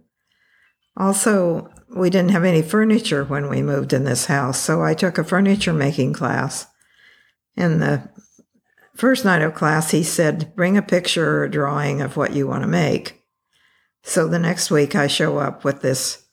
also 0.97 1.69
we 1.95 2.09
didn't 2.09 2.31
have 2.31 2.43
any 2.43 2.61
furniture 2.61 3.23
when 3.23 3.49
we 3.49 3.61
moved 3.61 3.93
in 3.93 4.03
this 4.03 4.25
house, 4.25 4.59
so 4.59 4.81
I 4.81 4.93
took 4.95 5.17
a 5.17 5.23
furniture 5.23 5.73
making 5.73 6.13
class. 6.13 6.65
And 7.55 7.81
the 7.81 8.09
first 8.95 9.23
night 9.23 9.43
of 9.43 9.53
class, 9.53 9.91
he 9.91 10.01
said, 10.03 10.55
Bring 10.55 10.75
a 10.75 10.81
picture 10.81 11.37
or 11.37 11.43
a 11.43 11.51
drawing 11.51 12.01
of 12.01 12.17
what 12.17 12.33
you 12.33 12.47
want 12.47 12.63
to 12.63 12.67
make. 12.67 13.22
So 14.03 14.27
the 14.27 14.39
next 14.39 14.69
week, 14.69 14.95
I 14.95 15.07
show 15.07 15.37
up 15.37 15.63
with 15.63 15.81
this 15.81 16.23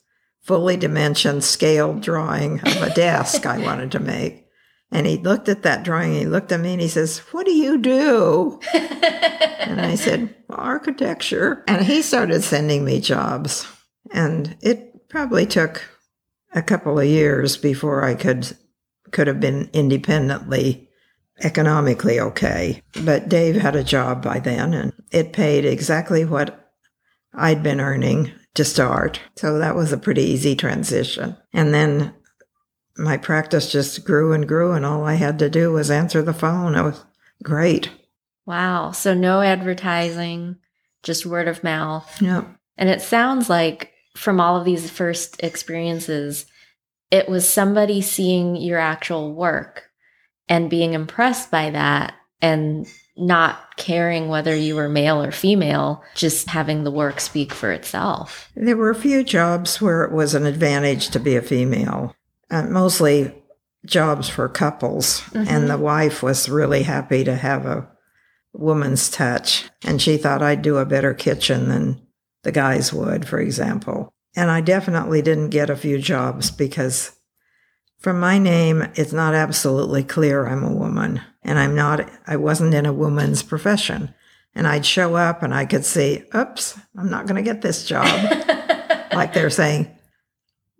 fully 0.43 0.77
dimensioned 0.77 1.45
scaled 1.45 2.00
drawing 2.00 2.61
of 2.61 2.83
a 2.83 2.93
desk 2.95 3.47
I 3.47 3.59
wanted 3.59 3.93
to 3.93 4.00
make. 4.00 4.47
And 4.93 5.07
he 5.07 5.19
looked 5.19 5.49
at 5.49 5.62
that 5.62 5.85
drawing, 5.85 6.15
he 6.15 6.27
looked 6.27 6.50
at 6.50 6.61
me 6.61 6.73
and 6.73 6.81
he 6.81 6.89
says, 6.89 7.19
What 7.31 7.47
do 7.47 7.53
you 7.53 7.79
do? 7.79 8.59
and 8.73 9.81
I 9.81 9.95
said, 9.95 10.35
Architecture. 10.49 11.62
And 11.69 11.85
he 11.85 12.03
started 12.03 12.43
sending 12.43 12.85
me 12.85 13.00
jobs. 13.00 13.69
And 14.11 14.57
it 14.61 15.09
probably 15.09 15.47
took 15.47 15.85
a 16.53 16.62
couple 16.62 16.99
of 16.99 17.07
years 17.07 17.57
before 17.57 18.03
I 18.03 18.15
could 18.15 18.57
could 19.12 19.27
have 19.27 19.41
been 19.41 19.71
independently 19.73 20.89
economically 21.43 22.21
okay. 22.21 22.83
But 23.05 23.29
Dave 23.29 23.57
had 23.57 23.77
a 23.77 23.85
job 23.85 24.23
by 24.23 24.41
then 24.41 24.75
and 24.75 24.93
it 25.11 25.33
paid 25.33 25.65
exactly 25.65 26.25
what 26.25 26.60
I'd 27.34 27.62
been 27.62 27.80
earning 27.80 28.32
to 28.54 28.64
start. 28.64 29.20
So 29.37 29.58
that 29.58 29.76
was 29.76 29.92
a 29.92 29.99
pretty 29.99 30.22
easy 30.22 30.56
transition. 30.56 31.37
And 31.52 31.72
then 31.72 32.14
my 32.96 33.16
practice 33.16 33.70
just 33.70 34.04
grew 34.04 34.32
and 34.32 34.46
grew, 34.46 34.72
and 34.72 34.84
all 34.84 35.04
I 35.04 35.14
had 35.14 35.38
to 35.38 35.49
do 35.49 35.72
was 35.72 35.90
answer 35.90 36.22
the 36.22 36.34
phone. 36.34 36.75
It 36.75 36.82
was 36.82 37.04
great. 37.42 37.90
Wow. 38.46 38.90
So 38.90 39.14
no 39.14 39.40
advertising, 39.40 40.56
just 41.02 41.25
word 41.25 41.49
of 41.49 41.64
mouth. 41.64 42.20
Yeah. 42.20 42.44
And 42.76 42.88
it 42.88 43.00
sounds 43.00 43.49
like 43.49 43.92
from 44.16 44.40
all 44.40 44.56
of 44.56 44.64
these 44.64 44.90
first 44.90 45.42
experiences, 45.42 46.46
it 47.10 47.28
was 47.28 47.49
somebody 47.49 48.00
seeing 48.00 48.56
your 48.56 48.78
actual 48.78 49.34
work 49.34 49.84
and 50.49 50.68
being 50.68 50.94
impressed 50.94 51.50
by 51.50 51.70
that 51.70 52.14
and 52.42 52.87
not 53.21 53.77
caring 53.77 54.29
whether 54.29 54.57
you 54.57 54.75
were 54.75 54.89
male 54.89 55.23
or 55.23 55.31
female, 55.31 56.03
just 56.15 56.49
having 56.49 56.85
the 56.85 56.91
work 56.91 57.21
speak 57.21 57.53
for 57.53 57.71
itself. 57.71 58.50
There 58.57 58.77
were 58.77 58.91
a 58.91 58.95
few 58.95 59.23
jobs 59.23 59.81
where 59.81 60.03
it 60.05 60.12
was 60.12 60.35
an 60.35 60.47
advantage 60.47 61.11
to 61.11 61.21
be 61.21 61.37
a 61.37 61.43
female, 61.43 62.17
uh, 62.50 62.62
mostly 62.65 63.35
jobs 63.87 64.29
for 64.29 64.49
couples. 64.49 65.21
Mm-hmm. 65.21 65.49
And 65.49 65.71
the 65.71 65.79
wife 65.79 66.23
was 66.23 66.49
really 66.49 66.83
happy 66.83 67.25
to 67.25 67.37
have 67.37 67.67
a 67.67 67.89
woman's 68.53 69.11
touch. 69.11 69.69
And 69.85 70.00
she 70.00 70.17
thought 70.17 70.43
I'd 70.43 70.62
do 70.62 70.79
a 70.79 70.87
better 70.87 71.15
kitchen 71.15 71.69
than 71.69 72.00
the 72.43 72.53
guys 72.53 72.93
would, 72.93 73.29
for 73.29 73.39
example. 73.39 74.12
And 74.37 74.50
I 74.50 74.61
definitely 74.61 75.23
didn't 75.23 75.50
get 75.50 75.71
a 75.71 75.77
few 75.77 75.99
jobs 75.99 76.50
because 76.50 77.12
from 78.00 78.19
my 78.19 78.38
name, 78.38 78.88
it's 78.95 79.12
not 79.12 79.35
absolutely 79.35 80.02
clear 80.02 80.47
I'm 80.47 80.64
a 80.64 80.73
woman 80.73 81.21
and 81.42 81.59
I'm 81.59 81.75
not, 81.75 82.11
I 82.26 82.37
wasn't 82.37 82.75
in 82.75 82.87
a 82.87 82.92
woman's 82.92 83.42
profession. 83.42 84.14
And 84.54 84.66
I'd 84.66 84.85
show 84.85 85.14
up 85.14 85.42
and 85.42 85.54
I 85.54 85.64
could 85.64 85.85
see, 85.85 86.25
oops, 86.35 86.78
I'm 86.97 87.11
not 87.11 87.26
going 87.26 87.37
to 87.37 87.49
get 87.49 87.62
this 87.62 87.85
job. 87.85 88.07
like 89.12 89.33
they're 89.33 89.50
saying, 89.50 89.97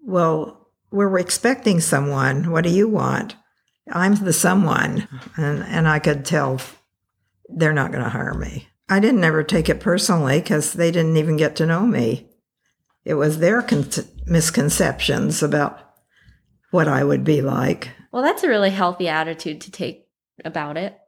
well, 0.03 0.71
we're 0.91 1.19
expecting 1.19 1.79
someone. 1.81 2.51
What 2.51 2.65
do 2.65 2.71
you 2.71 2.89
want? 2.89 3.37
I'm 3.93 4.17
the 4.17 4.33
someone. 4.33 5.07
And, 5.37 5.63
and 5.63 5.87
I 5.87 5.99
could 5.99 6.25
tell 6.25 6.59
they're 7.49 7.73
not 7.73 7.93
going 7.93 8.03
to 8.03 8.11
hire 8.11 8.35
me. 8.35 8.67
I 8.89 8.99
didn't 8.99 9.25
ever 9.25 9.45
take 9.45 9.69
it 9.69 9.79
personally 9.79 10.41
because 10.41 10.73
they 10.73 10.91
didn't 10.91 11.17
even 11.17 11.37
get 11.37 11.55
to 11.57 11.67
know 11.67 11.87
me. 11.87 12.29
It 13.05 13.15
was 13.15 13.39
their 13.39 13.63
con- 13.63 13.89
misconceptions 14.27 15.43
about 15.43 15.90
what 16.71 16.89
I 16.89 17.05
would 17.05 17.25
be 17.25 17.43
like. 17.43 17.91
Well, 18.13 18.23
that's 18.23 18.43
a 18.43 18.49
really 18.49 18.71
healthy 18.71 19.09
attitude 19.09 19.61
to 19.63 19.71
take 19.71 20.07
about 20.45 20.77
it? 20.77 20.99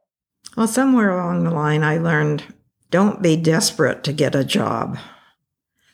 Well, 0.55 0.67
somewhere 0.67 1.09
along 1.09 1.43
the 1.43 1.51
line, 1.51 1.83
I 1.83 1.97
learned 1.97 2.43
don't 2.91 3.21
be 3.21 3.35
desperate 3.35 4.03
to 4.03 4.13
get 4.13 4.35
a 4.35 4.43
job 4.43 4.97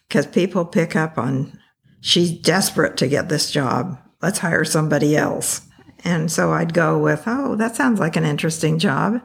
because 0.08 0.28
people 0.28 0.66
pick 0.66 0.96
up 0.96 1.18
on 1.18 1.58
she's 2.02 2.32
desperate 2.32 2.98
to 2.98 3.08
get 3.08 3.30
this 3.30 3.52
job. 3.52 3.98
Let's 4.22 4.40
hire 4.40 4.66
somebody 4.66 5.16
else. 5.16 5.62
And 6.04 6.32
so 6.32 6.52
I'd 6.52 6.74
go 6.74 6.98
with, 6.98 7.24
oh, 7.26 7.56
that 7.56 7.76
sounds 7.76 8.00
like 8.00 8.16
an 8.16 8.26
interesting 8.26 8.80
job. 8.80 9.22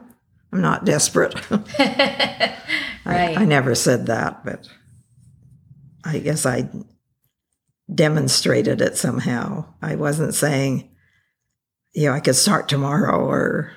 I'm 0.51 0.61
not 0.61 0.85
desperate. 0.85 1.35
right. 1.79 2.57
I, 3.05 3.35
I 3.37 3.45
never 3.45 3.75
said 3.75 4.07
that, 4.07 4.43
but 4.45 4.69
I 6.03 6.19
guess 6.19 6.45
I 6.45 6.69
demonstrated 7.93 8.81
it 8.81 8.97
somehow. 8.97 9.65
I 9.81 9.95
wasn't 9.95 10.33
saying, 10.33 10.89
you 11.93 12.07
know, 12.07 12.13
I 12.13 12.19
could 12.19 12.35
start 12.35 12.67
tomorrow 12.67 13.25
or 13.25 13.71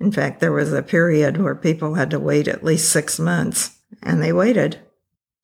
in 0.00 0.12
fact, 0.12 0.40
there 0.40 0.52
was 0.52 0.72
a 0.72 0.82
period 0.82 1.38
where 1.38 1.54
people 1.54 1.94
had 1.94 2.10
to 2.10 2.20
wait 2.20 2.46
at 2.46 2.64
least 2.64 2.90
six 2.90 3.18
months, 3.18 3.76
and 4.02 4.22
they 4.22 4.32
waited. 4.32 4.78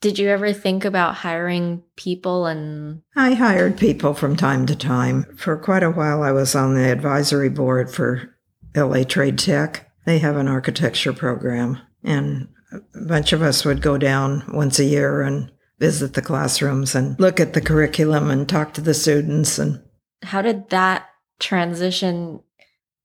Did 0.00 0.18
you 0.18 0.28
ever 0.28 0.52
think 0.52 0.85
about 0.85 1.16
hiring 1.16 1.83
people 1.97 2.47
and 2.47 3.02
I 3.16 3.33
hired 3.35 3.78
people 3.78 4.12
from 4.12 4.37
time 4.37 4.66
to 4.66 4.76
time. 4.76 5.25
For 5.37 5.56
quite 5.56 5.83
a 5.83 5.90
while 5.90 6.23
I 6.23 6.30
was 6.30 6.54
on 6.54 6.75
the 6.75 6.92
advisory 6.92 7.49
board 7.49 7.90
for 7.90 8.37
LA 8.76 9.04
Trade 9.04 9.38
Tech. 9.38 9.90
They 10.04 10.18
have 10.18 10.37
an 10.37 10.47
architecture 10.47 11.14
program 11.14 11.78
and 12.02 12.49
a 12.71 13.06
bunch 13.06 13.33
of 13.33 13.40
us 13.40 13.64
would 13.64 13.80
go 13.80 13.97
down 13.97 14.44
once 14.52 14.78
a 14.78 14.85
year 14.85 15.23
and 15.23 15.50
visit 15.85 16.14
the 16.14 16.23
classrooms 16.23 16.95
and 16.95 17.21
look 17.21 17.38
at 17.38 17.53
the 17.53 17.61
curriculum 17.61 18.31
and 18.31 18.49
talk 18.49 18.73
to 18.73 18.81
the 18.81 18.95
students 18.95 19.59
and 19.59 19.83
How 20.23 20.41
did 20.41 20.71
that 20.71 21.11
transition 21.38 22.41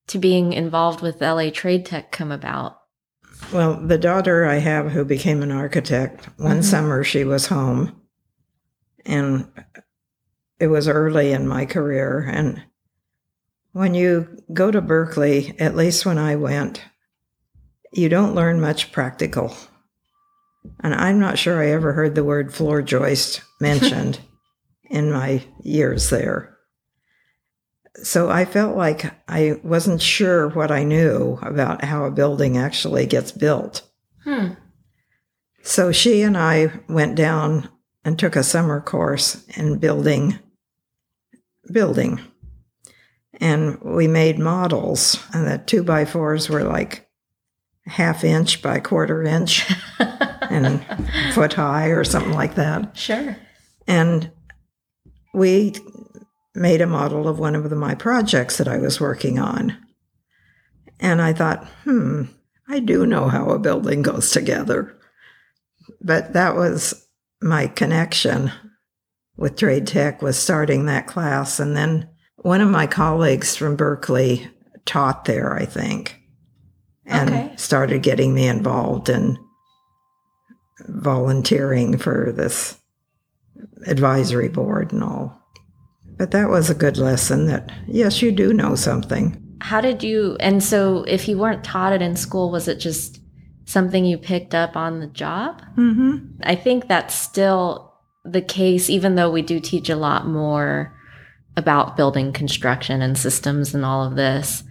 to 0.06 0.18
being 0.18 0.54
involved 0.54 1.02
with 1.02 1.20
LA 1.20 1.50
Trade 1.50 1.84
Tech 1.84 2.10
come 2.10 2.32
about? 2.32 2.78
Well, 3.52 3.78
the 3.86 3.98
daughter 3.98 4.46
I 4.46 4.60
have 4.60 4.92
who 4.92 5.04
became 5.04 5.42
an 5.42 5.52
architect, 5.52 6.30
one 6.38 6.52
mm-hmm. 6.52 6.62
summer 6.62 7.04
she 7.04 7.22
was 7.22 7.48
home 7.48 8.00
and 9.04 9.46
it 10.58 10.68
was 10.68 10.88
early 10.88 11.32
in 11.32 11.46
my 11.46 11.66
career. 11.66 12.26
And 12.32 12.62
when 13.72 13.92
you 13.92 14.38
go 14.54 14.70
to 14.70 14.80
Berkeley, 14.80 15.54
at 15.58 15.76
least 15.76 16.06
when 16.06 16.16
I 16.16 16.36
went, 16.36 16.82
you 17.92 18.08
don't 18.08 18.34
learn 18.34 18.58
much 18.58 18.90
practical. 18.90 19.54
And 20.80 20.94
I'm 20.94 21.18
not 21.18 21.38
sure 21.38 21.62
I 21.62 21.70
ever 21.70 21.92
heard 21.92 22.14
the 22.14 22.24
word 22.24 22.52
floor 22.52 22.82
joist 22.82 23.42
mentioned 23.60 24.20
in 24.90 25.12
my 25.12 25.42
years 25.62 26.10
there. 26.10 26.56
so 28.02 28.30
I 28.30 28.44
felt 28.44 28.76
like 28.76 29.12
I 29.28 29.60
wasn't 29.62 30.02
sure 30.02 30.48
what 30.48 30.70
I 30.70 30.84
knew 30.84 31.38
about 31.42 31.84
how 31.84 32.04
a 32.04 32.10
building 32.10 32.56
actually 32.56 33.06
gets 33.06 33.32
built. 33.32 33.82
Hmm. 34.24 34.54
So 35.62 35.92
she 35.92 36.22
and 36.22 36.36
I 36.36 36.80
went 36.88 37.16
down 37.16 37.68
and 38.04 38.18
took 38.18 38.36
a 38.36 38.42
summer 38.42 38.80
course 38.80 39.46
in 39.56 39.78
building 39.78 40.38
building. 41.72 42.20
And 43.40 43.80
we 43.80 44.06
made 44.06 44.38
models, 44.38 45.24
and 45.32 45.46
the 45.46 45.58
two 45.58 45.82
by 45.82 46.04
fours 46.04 46.48
were 46.50 46.64
like 46.64 47.08
half 47.86 48.22
inch 48.24 48.60
by 48.60 48.80
quarter 48.80 49.22
inch 49.22 49.66
and 50.42 50.84
foot 51.34 51.52
high 51.54 51.88
or 51.88 52.04
something 52.04 52.32
like 52.32 52.54
that. 52.54 52.96
Sure. 52.96 53.36
And 53.86 54.30
we 55.34 55.74
made 56.54 56.80
a 56.80 56.86
model 56.86 57.28
of 57.28 57.38
one 57.38 57.54
of 57.54 57.68
the, 57.70 57.76
my 57.76 57.94
projects 57.94 58.58
that 58.58 58.68
I 58.68 58.78
was 58.78 59.00
working 59.00 59.38
on. 59.38 59.76
And 60.98 61.22
I 61.22 61.32
thought, 61.32 61.66
hmm, 61.84 62.24
I 62.68 62.80
do 62.80 63.06
know 63.06 63.28
how 63.28 63.50
a 63.50 63.58
building 63.58 64.02
goes 64.02 64.30
together. 64.30 64.96
But 66.00 66.32
that 66.32 66.56
was 66.56 67.06
my 67.40 67.66
connection 67.68 68.52
with 69.36 69.56
Trade 69.56 69.86
Tech 69.86 70.20
was 70.22 70.38
starting 70.38 70.86
that 70.86 71.06
class. 71.06 71.58
And 71.58 71.76
then 71.76 72.08
one 72.36 72.60
of 72.60 72.68
my 72.68 72.86
colleagues 72.86 73.56
from 73.56 73.76
Berkeley 73.76 74.48
taught 74.84 75.24
there, 75.24 75.54
I 75.54 75.64
think, 75.64 76.20
and 77.06 77.30
Okay. 77.30 77.52
started 77.56 78.02
getting 78.02 78.34
me 78.34 78.46
involved 78.46 79.08
in 79.08 79.38
volunteering 80.86 81.98
for 81.98 82.32
this 82.32 82.78
advisory 83.86 84.48
board 84.48 84.92
and 84.92 85.02
all. 85.02 85.36
But 86.16 86.32
that 86.32 86.50
was 86.50 86.68
a 86.68 86.74
good 86.74 86.98
lesson 86.98 87.46
that, 87.46 87.70
yes, 87.86 88.20
you 88.20 88.30
do 88.32 88.52
know 88.52 88.74
something. 88.74 89.56
How 89.60 89.80
did 89.80 90.02
you, 90.02 90.36
and 90.40 90.62
so 90.62 91.04
if 91.04 91.28
you 91.28 91.38
weren't 91.38 91.64
taught 91.64 91.92
it 91.92 92.02
in 92.02 92.16
school, 92.16 92.50
was 92.50 92.68
it 92.68 92.76
just 92.76 93.20
something 93.64 94.04
you 94.04 94.18
picked 94.18 94.54
up 94.54 94.76
on 94.76 95.00
the 95.00 95.06
job? 95.06 95.62
Mm-hmm. 95.76 96.40
I 96.42 96.56
think 96.56 96.88
that's 96.88 97.14
still 97.14 97.94
the 98.24 98.42
case, 98.42 98.90
even 98.90 99.14
though 99.14 99.30
we 99.30 99.42
do 99.42 99.60
teach 99.60 99.88
a 99.88 99.96
lot 99.96 100.26
more 100.26 100.96
about 101.56 101.96
building 101.96 102.32
construction 102.32 103.02
and 103.02 103.16
systems 103.16 103.74
and 103.74 103.84
all 103.84 104.04
of 104.06 104.16
this. 104.16 104.62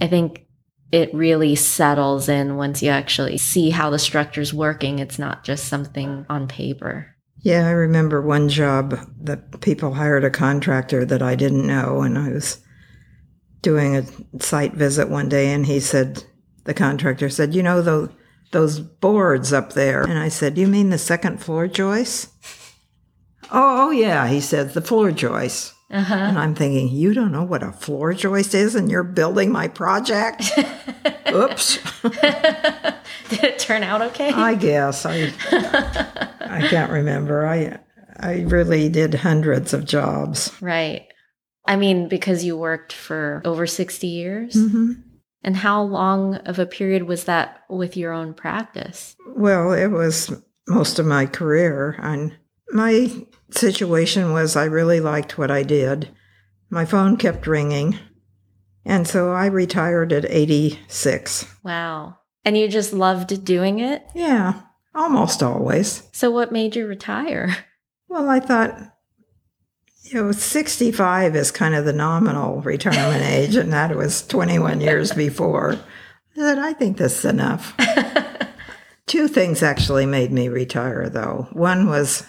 I 0.00 0.06
think 0.06 0.45
it 0.92 1.12
really 1.12 1.54
settles 1.54 2.28
in 2.28 2.56
once 2.56 2.82
you 2.82 2.90
actually 2.90 3.38
see 3.38 3.70
how 3.70 3.90
the 3.90 3.98
structure's 3.98 4.54
working. 4.54 4.98
It's 4.98 5.18
not 5.18 5.44
just 5.44 5.66
something 5.66 6.26
on 6.28 6.48
paper. 6.48 7.14
Yeah, 7.38 7.66
I 7.66 7.70
remember 7.70 8.20
one 8.22 8.48
job 8.48 8.98
that 9.20 9.60
people 9.60 9.94
hired 9.94 10.24
a 10.24 10.30
contractor 10.30 11.04
that 11.04 11.22
I 11.22 11.34
didn't 11.34 11.66
know, 11.66 12.02
and 12.02 12.18
I 12.18 12.30
was 12.30 12.60
doing 13.62 13.96
a 13.96 14.04
site 14.40 14.74
visit 14.74 15.08
one 15.08 15.28
day, 15.28 15.52
and 15.52 15.66
he 15.66 15.80
said, 15.80 16.24
the 16.66 16.74
contractor 16.74 17.28
said, 17.28 17.54
"You 17.54 17.62
know 17.62 17.80
those 17.80 18.10
those 18.52 18.80
boards 18.80 19.52
up 19.52 19.72
there?" 19.72 20.02
And 20.02 20.18
I 20.18 20.28
said, 20.28 20.58
"You 20.58 20.66
mean 20.66 20.90
the 20.90 20.98
second 20.98 21.40
floor 21.40 21.68
joists?" 21.68 22.28
Oh, 23.52 23.86
oh 23.86 23.90
yeah, 23.92 24.26
he 24.26 24.40
said, 24.40 24.74
"The 24.74 24.82
floor 24.82 25.12
joists." 25.12 25.72
Uh-huh. 25.90 26.14
And 26.14 26.38
I'm 26.38 26.54
thinking, 26.54 26.88
you 26.88 27.14
don't 27.14 27.30
know 27.30 27.44
what 27.44 27.62
a 27.62 27.70
floor 27.72 28.12
joist 28.12 28.54
is, 28.54 28.74
and 28.74 28.90
you're 28.90 29.04
building 29.04 29.52
my 29.52 29.68
project. 29.68 30.42
Oops. 31.32 31.78
Did 32.02 33.44
it 33.44 33.58
turn 33.58 33.82
out 33.82 34.02
okay? 34.02 34.30
I 34.30 34.54
guess 34.54 35.04
I 35.06 35.32
I 36.40 36.66
can't 36.68 36.90
remember. 36.92 37.46
I 37.46 37.78
I 38.18 38.42
really 38.42 38.88
did 38.88 39.14
hundreds 39.14 39.74
of 39.74 39.84
jobs. 39.84 40.50
right. 40.60 41.02
I 41.68 41.74
mean, 41.76 42.08
because 42.08 42.44
you 42.44 42.56
worked 42.56 42.92
for 42.92 43.42
over 43.44 43.66
60 43.66 44.06
years. 44.06 44.54
hmm 44.54 44.92
And 45.42 45.56
how 45.56 45.82
long 45.82 46.36
of 46.46 46.58
a 46.60 46.66
period 46.66 47.02
was 47.04 47.24
that 47.24 47.60
with 47.68 47.96
your 47.96 48.12
own 48.12 48.34
practice? 48.34 49.16
Well, 49.36 49.72
it 49.72 49.88
was 49.88 50.32
most 50.68 50.98
of 51.00 51.06
my 51.06 51.26
career, 51.26 51.96
and 52.00 52.36
my 52.70 53.10
situation 53.50 54.32
was 54.32 54.56
I 54.56 54.64
really 54.64 55.00
liked 55.00 55.38
what 55.38 55.50
I 55.50 55.62
did. 55.62 56.10
My 56.70 56.84
phone 56.84 57.16
kept 57.16 57.46
ringing, 57.46 57.98
and 58.84 59.06
so 59.06 59.32
I 59.32 59.46
retired 59.46 60.12
at 60.12 60.24
86. 60.28 61.46
Wow. 61.62 62.18
And 62.44 62.56
you 62.56 62.68
just 62.68 62.92
loved 62.92 63.44
doing 63.44 63.80
it? 63.80 64.04
Yeah, 64.14 64.60
almost 64.94 65.42
always. 65.42 66.08
So, 66.12 66.30
what 66.30 66.52
made 66.52 66.76
you 66.76 66.86
retire? 66.86 67.56
Well, 68.08 68.28
I 68.28 68.38
thought, 68.38 68.72
you 70.02 70.14
know, 70.14 70.30
65 70.30 71.34
is 71.34 71.50
kind 71.50 71.74
of 71.74 71.84
the 71.84 71.92
nominal 71.92 72.60
retirement 72.62 73.24
age, 73.24 73.56
and 73.56 73.72
that 73.72 73.94
was 73.96 74.24
21 74.28 74.80
years 74.80 75.12
before. 75.12 75.72
I 75.72 76.34
said, 76.36 76.58
I 76.58 76.72
think 76.72 76.98
this 76.98 77.18
is 77.18 77.24
enough. 77.24 77.74
Two 79.06 79.26
things 79.26 79.60
actually 79.60 80.06
made 80.06 80.30
me 80.30 80.48
retire, 80.48 81.08
though. 81.08 81.48
One 81.52 81.88
was 81.88 82.22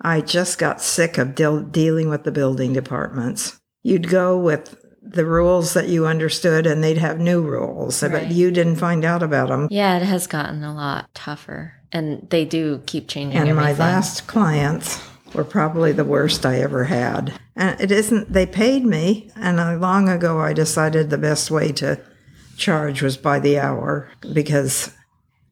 I 0.00 0.20
just 0.20 0.58
got 0.58 0.80
sick 0.82 1.18
of 1.18 1.34
deal 1.34 1.60
dealing 1.60 2.08
with 2.08 2.24
the 2.24 2.32
building 2.32 2.72
departments. 2.72 3.60
You'd 3.82 4.08
go 4.08 4.36
with 4.38 4.76
the 5.02 5.26
rules 5.26 5.74
that 5.74 5.88
you 5.88 6.06
understood, 6.06 6.66
and 6.66 6.82
they'd 6.82 6.98
have 6.98 7.18
new 7.20 7.42
rules, 7.42 8.02
Right. 8.02 8.12
but 8.12 8.30
you 8.32 8.50
didn't 8.50 8.76
find 8.76 9.04
out 9.04 9.22
about 9.22 9.48
them. 9.48 9.68
yeah, 9.70 9.96
it 9.98 10.02
has 10.02 10.26
gotten 10.26 10.64
a 10.64 10.74
lot 10.74 11.14
tougher. 11.14 11.74
And 11.92 12.26
they 12.30 12.44
do 12.44 12.82
keep 12.86 13.06
changing 13.08 13.38
And 13.40 13.54
my 13.56 13.72
last 13.74 14.26
clients 14.26 14.98
were 15.34 15.44
probably 15.44 15.92
the 15.92 16.04
worst 16.04 16.44
I 16.46 16.58
ever 16.60 16.84
had. 16.84 17.32
And 17.54 17.78
it 17.80 17.92
isn't, 17.92 18.32
they 18.32 18.46
paid 18.46 18.84
me, 18.84 19.30
and 19.36 19.60
I, 19.60 19.74
long 19.76 20.08
ago 20.08 20.40
I 20.40 20.52
decided 20.54 21.10
the 21.10 21.18
best 21.18 21.50
way 21.50 21.70
to 21.72 22.00
charge 22.56 23.02
was 23.02 23.16
by 23.16 23.38
the 23.40 23.58
hour 23.58 24.08
because 24.32 24.90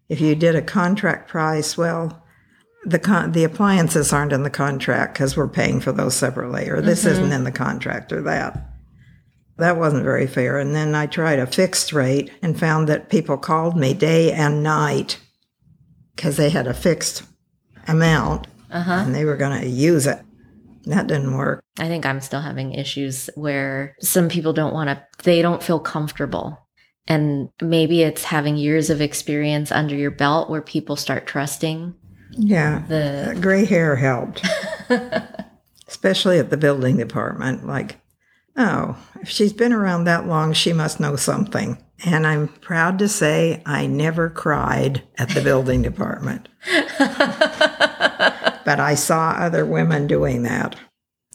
if 0.08 0.20
you 0.20 0.34
did 0.34 0.54
a 0.56 0.62
contract 0.62 1.28
price, 1.28 1.76
well, 1.76 2.21
the 2.84 2.98
con- 2.98 3.32
the 3.32 3.44
appliances 3.44 4.12
aren't 4.12 4.32
in 4.32 4.42
the 4.42 4.50
contract 4.50 5.14
because 5.14 5.36
we're 5.36 5.48
paying 5.48 5.80
for 5.80 5.92
those 5.92 6.14
separately, 6.14 6.68
or 6.68 6.80
this 6.80 7.04
isn't 7.04 7.32
in 7.32 7.44
the 7.44 7.52
contract, 7.52 8.12
or 8.12 8.22
that. 8.22 8.68
That 9.58 9.76
wasn't 9.76 10.04
very 10.04 10.26
fair. 10.26 10.58
And 10.58 10.74
then 10.74 10.94
I 10.94 11.06
tried 11.06 11.38
a 11.38 11.46
fixed 11.46 11.92
rate 11.92 12.32
and 12.42 12.58
found 12.58 12.88
that 12.88 13.10
people 13.10 13.36
called 13.36 13.76
me 13.76 13.94
day 13.94 14.32
and 14.32 14.62
night 14.62 15.20
because 16.16 16.36
they 16.36 16.50
had 16.50 16.66
a 16.66 16.74
fixed 16.74 17.22
amount 17.86 18.46
uh 18.70 18.82
huh. 18.82 18.92
and 19.04 19.14
they 19.14 19.24
were 19.24 19.36
going 19.36 19.60
to 19.60 19.68
use 19.68 20.06
it. 20.06 20.20
That 20.84 21.06
didn't 21.06 21.36
work. 21.36 21.62
I 21.78 21.86
think 21.86 22.04
I'm 22.04 22.20
still 22.20 22.40
having 22.40 22.72
issues 22.72 23.30
where 23.36 23.94
some 24.00 24.28
people 24.28 24.52
don't 24.52 24.74
want 24.74 24.88
to, 24.88 25.04
they 25.22 25.42
don't 25.42 25.62
feel 25.62 25.78
comfortable. 25.78 26.58
And 27.06 27.50
maybe 27.60 28.02
it's 28.02 28.24
having 28.24 28.56
years 28.56 28.90
of 28.90 29.00
experience 29.00 29.70
under 29.70 29.94
your 29.94 30.10
belt 30.10 30.50
where 30.50 30.62
people 30.62 30.96
start 30.96 31.26
trusting 31.26 31.94
Yeah. 32.32 32.82
the. 32.88 33.38
Gray 33.40 33.64
hair 33.64 33.96
helped, 33.96 34.44
especially 35.88 36.38
at 36.38 36.50
the 36.50 36.56
building 36.56 36.96
department. 36.96 37.66
Like, 37.66 38.00
oh, 38.56 38.96
if 39.20 39.28
she's 39.28 39.52
been 39.52 39.72
around 39.72 40.04
that 40.04 40.26
long, 40.26 40.52
she 40.52 40.72
must 40.72 41.00
know 41.00 41.16
something. 41.16 41.78
And 42.04 42.26
I'm 42.26 42.48
proud 42.48 42.98
to 42.98 43.08
say 43.08 43.62
I 43.64 43.86
never 43.86 44.28
cried 44.28 45.02
at 45.18 45.28
the 45.30 45.40
building 45.40 45.82
department. 45.90 46.48
but 48.64 48.80
I 48.80 48.94
saw 48.94 49.30
other 49.30 49.64
women 49.64 50.06
doing 50.06 50.42
that. 50.42 50.76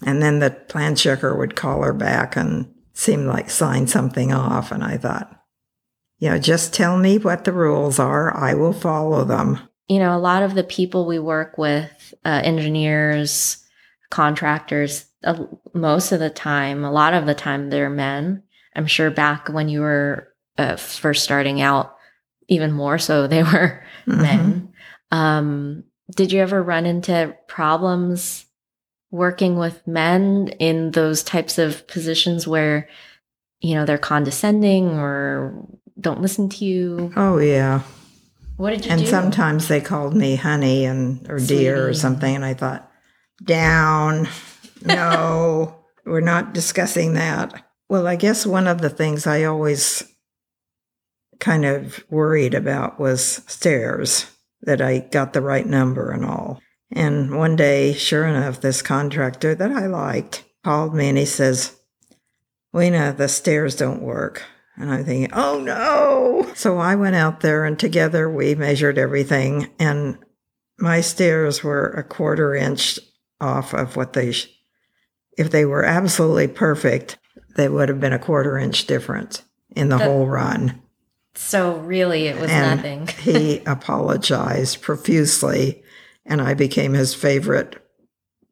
And 0.06 0.22
then 0.22 0.40
the 0.40 0.52
plan 0.52 0.96
checker 0.96 1.36
would 1.36 1.56
call 1.56 1.82
her 1.84 1.94
back 1.94 2.36
and 2.36 2.74
seemed 2.94 3.28
like 3.28 3.50
sign 3.50 3.88
something 3.88 4.34
off. 4.34 4.72
And 4.72 4.84
I 4.84 4.98
thought, 4.98 5.34
you 6.20 6.30
know, 6.30 6.38
just 6.38 6.74
tell 6.74 6.98
me 6.98 7.18
what 7.18 7.46
the 7.46 7.54
rules 7.54 7.98
are. 8.00 8.36
I 8.36 8.54
will 8.54 8.74
follow 8.74 9.24
them. 9.24 9.60
You 9.88 10.00
know, 10.00 10.16
a 10.16 10.20
lot 10.20 10.44
of 10.44 10.54
the 10.54 10.64
people 10.64 11.06
we 11.06 11.20
work 11.20 11.58
with, 11.58 12.14
uh, 12.26 12.42
engineers, 12.44 13.64
contractors, 14.10 15.06
uh, 15.24 15.46
most 15.74 16.12
of 16.12 16.20
the 16.20 16.30
time, 16.30 16.84
a 16.84 16.92
lot 16.92 17.14
of 17.14 17.26
the 17.26 17.36
time, 17.36 17.70
they're 17.70 17.90
men. 17.90 18.44
I'm 18.76 18.88
sure 18.88 19.10
back 19.12 19.50
when 19.50 19.70
you 19.70 19.82
were 19.82 20.30
uh, 20.58 20.76
first 20.76 21.24
starting 21.24 21.62
out, 21.62 21.96
even 22.48 22.72
more 22.72 22.98
so, 22.98 23.28
they 23.28 23.44
were 23.52 23.84
Mhm. 24.06 24.22
men. 24.22 24.74
Um, 25.12 25.84
did 26.16 26.32
you 26.32 26.42
ever 26.42 26.62
run 26.64 26.86
into 26.86 27.36
problems 27.48 28.46
working 29.12 29.58
with 29.58 29.86
men 29.88 30.50
in 30.60 30.92
those 30.92 31.24
types 31.24 31.58
of 31.58 31.88
positions 31.88 32.48
where, 32.48 32.88
you 33.62 33.76
know, 33.76 33.86
they're 33.86 33.98
condescending 33.98 34.90
or 35.00 35.66
don't 36.00 36.22
listen 36.22 36.50
to 36.50 36.66
you? 36.66 37.12
Oh, 37.16 37.38
yeah. 37.40 37.82
What 38.58 38.72
did 38.72 38.86
you 38.86 38.92
And 38.92 39.02
do? 39.02 39.08
sometimes 39.08 39.68
they 39.68 39.80
called 39.82 40.16
me 40.16 40.36
honey 40.36 40.86
and 40.86 41.30
or 41.30 41.40
dear 41.40 41.88
or 41.88 41.94
something, 41.94 42.36
and 42.36 42.44
I 42.44 42.54
thought, 42.54 42.92
down, 43.44 44.28
no, 44.84 45.76
we're 46.06 46.20
not 46.22 46.54
discussing 46.54 47.14
that. 47.14 47.64
Well, 47.88 48.08
I 48.08 48.16
guess 48.16 48.46
one 48.46 48.68
of 48.68 48.82
the 48.82 48.90
things 48.90 49.26
I 49.28 49.44
always 49.44 50.04
kind 51.40 51.66
of 51.66 52.04
worried 52.10 52.56
about 52.56 53.00
was 53.00 53.44
stairs, 53.48 54.26
that 54.62 54.82
I 54.82 55.00
got 55.00 55.34
the 55.34 55.42
right 55.42 55.66
number 55.66 56.12
and 56.12 56.26
all. 56.26 56.60
And 56.92 57.38
one 57.38 57.56
day, 57.56 57.94
sure 57.94 58.26
enough, 58.26 58.60
this 58.60 58.82
contractor 58.82 59.54
that 59.54 59.72
I 59.72 59.86
liked 59.86 60.44
called 60.64 60.96
me 60.96 61.10
and 61.10 61.18
he 61.18 61.26
says, 61.26 61.78
Weena, 62.74 63.14
the 63.14 63.28
stairs 63.28 63.76
don't 63.76 64.02
work. 64.02 64.44
And 64.78 64.92
I'm 64.92 65.04
thinking, 65.06 65.32
oh 65.34 65.60
no. 65.60 66.52
So 66.54 66.78
I 66.78 66.96
went 66.96 67.16
out 67.16 67.40
there 67.42 67.66
and 67.66 67.80
together 67.80 68.30
we 68.30 68.54
measured 68.56 68.98
everything. 68.98 69.70
And 69.80 70.18
my 70.78 71.02
stairs 71.02 71.64
were 71.64 71.88
a 71.90 72.04
quarter 72.04 72.54
inch 72.54 73.00
off 73.42 73.74
of 73.74 73.96
what 73.96 74.14
they, 74.14 74.32
sh- 74.34 74.50
if 75.38 75.50
they 75.50 75.66
were 75.66 75.84
absolutely 75.84 76.48
perfect, 76.48 77.18
they 77.56 77.68
would 77.70 77.90
have 77.90 78.00
been 78.00 78.14
a 78.14 78.20
quarter 78.20 78.58
inch 78.58 78.86
different 78.86 79.44
in 79.76 79.90
the 79.90 79.98
That- 79.98 80.06
whole 80.08 80.28
run. 80.28 80.82
So 81.34 81.78
really, 81.78 82.26
it 82.28 82.40
was 82.40 82.50
And 82.50 82.78
nothing. 82.78 83.08
he 83.22 83.60
apologized 83.66 84.82
profusely, 84.82 85.84
and 86.26 86.42
I 86.42 86.56
became 86.56 86.94
his 86.94 87.14
favorite 87.14 87.78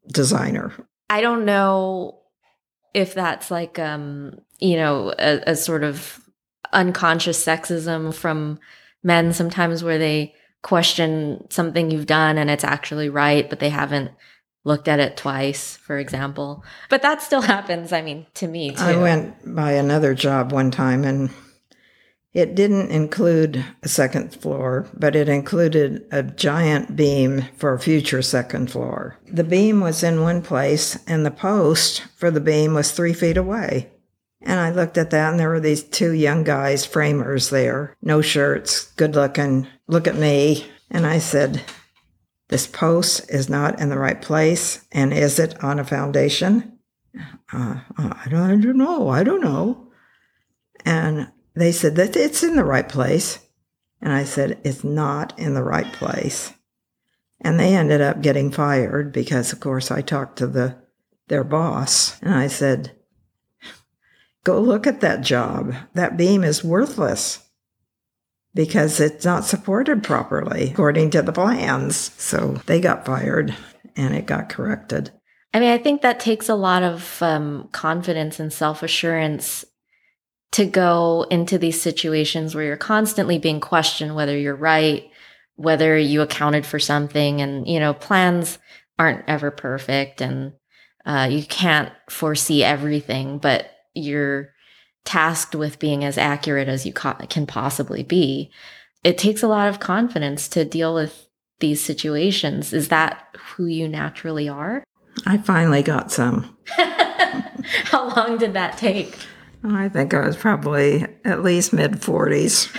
designer. 0.08 0.72
I 1.10 1.22
don't 1.22 1.46
know 1.46 2.20
if 2.94 3.16
that's 3.16 3.50
like 3.50 3.80
um 3.80 4.38
you 4.60 4.76
know 4.76 5.14
a, 5.20 5.42
a 5.48 5.56
sort 5.56 5.84
of 5.84 6.22
unconscious 6.74 7.44
sexism 7.44 8.14
from 8.14 8.60
men 9.04 9.34
sometimes 9.34 9.84
where 9.84 9.98
they 9.98 10.34
question 10.62 11.46
something 11.50 11.92
you've 11.92 12.08
done 12.08 12.38
and 12.38 12.50
it's 12.50 12.64
actually 12.64 13.08
right 13.08 13.50
but 13.50 13.60
they 13.60 13.70
haven't 13.70 14.12
looked 14.64 14.88
at 14.88 15.00
it 15.00 15.16
twice 15.16 15.78
for 15.78 16.00
example 16.00 16.64
but 16.90 17.02
that 17.02 17.22
still 17.22 17.42
happens 17.54 17.94
i 17.94 18.02
mean 18.02 18.26
to 18.34 18.48
me 18.48 18.72
too 18.72 18.84
I 18.84 18.98
went 18.98 19.56
by 19.56 19.74
another 19.74 20.16
job 20.16 20.52
one 20.52 20.72
time 20.72 21.04
and 21.04 21.30
it 22.36 22.54
didn't 22.54 22.92
include 22.92 23.64
a 23.82 23.88
second 23.88 24.36
floor, 24.36 24.90
but 24.94 25.16
it 25.16 25.30
included 25.30 26.06
a 26.12 26.22
giant 26.22 26.94
beam 26.98 27.46
for 27.56 27.74
a 27.74 27.80
future 27.80 28.22
second 28.22 28.70
floor. 28.70 29.18
The 29.26 29.46
beam 29.46 29.80
was 29.80 30.04
in 30.04 30.22
one 30.22 30.42
place 30.42 31.00
and 31.08 31.26
the 31.26 31.32
post 31.32 32.02
for 32.18 32.30
the 32.30 32.42
beam 32.42 32.74
was 32.74 32.92
three 32.92 33.14
feet 33.14 33.38
away. 33.38 33.90
And 34.46 34.60
I 34.60 34.70
looked 34.70 34.98
at 34.98 35.10
that 35.10 35.32
and 35.32 35.40
there 35.40 35.50
were 35.50 35.60
these 35.60 35.84
two 35.84 36.12
young 36.12 36.44
guys, 36.44 36.86
framers 36.86 37.50
there, 37.50 37.98
no 38.02 38.22
shirts, 38.22 38.92
good 38.94 39.16
looking, 39.16 39.68
look 39.88 40.08
at 40.08 40.16
me. 40.16 40.68
And 40.92 41.06
I 41.08 41.18
said, 41.18 41.64
This 42.50 42.68
post 42.68 43.30
is 43.30 43.50
not 43.50 43.80
in 43.80 43.90
the 43.90 43.98
right 43.98 44.22
place. 44.22 44.86
And 44.92 45.12
is 45.12 45.40
it 45.40 45.64
on 45.64 45.80
a 45.80 45.84
foundation? 45.84 46.80
uh, 47.54 47.80
I, 47.98 48.28
don't, 48.30 48.42
I 48.42 48.56
don't 48.56 48.78
know. 48.78 49.10
I 49.10 49.24
don't 49.24 49.42
know. 49.42 49.88
And 50.86 51.32
they 51.56 51.72
said 51.72 51.96
that 51.96 52.16
it's 52.16 52.44
in 52.44 52.56
the 52.56 52.66
right 52.66 52.88
place. 52.88 53.40
And 54.02 54.14
I 54.14 54.24
said, 54.24 54.60
it's 54.64 54.84
not 54.84 55.38
in 55.40 55.54
the 55.54 55.64
right 55.64 55.92
place. 55.94 56.54
And 57.42 57.60
they 57.60 57.76
ended 57.76 58.02
up 58.02 58.22
getting 58.22 58.52
fired 58.52 59.12
because, 59.12 59.52
of 59.52 59.60
course, 59.60 59.90
I 59.92 60.02
talked 60.02 60.38
to 60.38 60.48
the 60.48 60.78
their 61.28 61.44
boss 61.44 62.22
and 62.22 62.36
I 62.36 62.46
said, 62.46 62.96
go 64.46 64.62
look 64.62 64.88
at 64.88 65.02
that 65.02 65.22
job. 65.22 65.76
That 65.96 66.16
beam 66.16 66.46
is 66.46 66.64
worthless 66.64 67.44
because 68.54 69.02
it's 69.02 69.26
not 69.26 69.44
supported 69.44 70.02
properly 70.02 70.72
according 70.72 71.10
to 71.10 71.22
the 71.22 71.34
plans. 71.34 72.14
So 72.14 72.62
they 72.68 72.80
got 72.80 73.06
fired 73.06 73.54
and 73.98 74.16
it 74.16 74.26
got 74.26 74.50
corrected. 74.50 75.12
i 75.54 75.60
mean 75.60 75.72
i 75.72 75.78
think 75.78 76.02
that 76.02 76.20
takes 76.20 76.50
a 76.50 76.56
lot 76.56 76.84
of 76.84 77.22
um, 77.22 77.70
confidence 77.72 78.40
and 78.40 78.52
self-assurance 78.52 79.66
to 80.52 80.66
go 80.66 81.26
into 81.32 81.58
these 81.58 81.82
situations 81.82 82.54
where 82.54 82.66
you're 82.66 82.78
constantly 82.78 83.38
being 83.38 83.60
questioned 83.60 84.16
whether 84.16 84.38
you're 84.38 84.56
right 84.56 85.10
whether 85.56 85.98
you 85.98 86.22
accounted 86.22 86.66
for 86.66 86.80
something 86.80 87.42
and 87.42 87.68
you 87.68 87.80
know 87.80 87.94
plans 87.94 88.60
aren't 89.00 89.24
ever 89.28 89.50
perfect 89.52 90.22
and 90.22 90.54
uh, 91.06 91.28
you 91.30 91.46
can't 91.46 91.92
foresee 92.10 92.64
everything 92.64 93.38
but 93.38 93.75
you're 93.96 94.54
tasked 95.04 95.56
with 95.56 95.80
being 95.80 96.04
as 96.04 96.18
accurate 96.18 96.68
as 96.68 96.86
you 96.86 96.94
can 96.94 97.46
possibly 97.46 98.04
be 98.04 98.52
it 99.04 99.20
takes 99.20 99.44
a 99.44 99.48
lot 99.48 99.70
of 99.70 99.80
confidence 99.80 100.48
to 100.48 100.66
deal 100.66 100.96
with 100.96 101.30
these 101.60 101.80
situations. 101.80 102.74
Is 102.74 102.88
that 102.88 103.24
who 103.38 103.68
you 103.68 103.88
naturally 103.88 104.50
are? 104.50 104.84
I 105.28 105.38
finally 105.38 105.84
got 105.84 106.12
some. 106.12 106.58
how 107.86 108.14
long 108.16 108.38
did 108.38 108.54
that 108.54 108.78
take? 108.78 109.16
I 109.64 109.90
think 109.90 110.14
I 110.14 110.26
was 110.26 110.38
probably 110.38 111.06
at 111.24 111.44
least 111.44 111.74
mid 111.74 111.94
40s. 111.94 112.76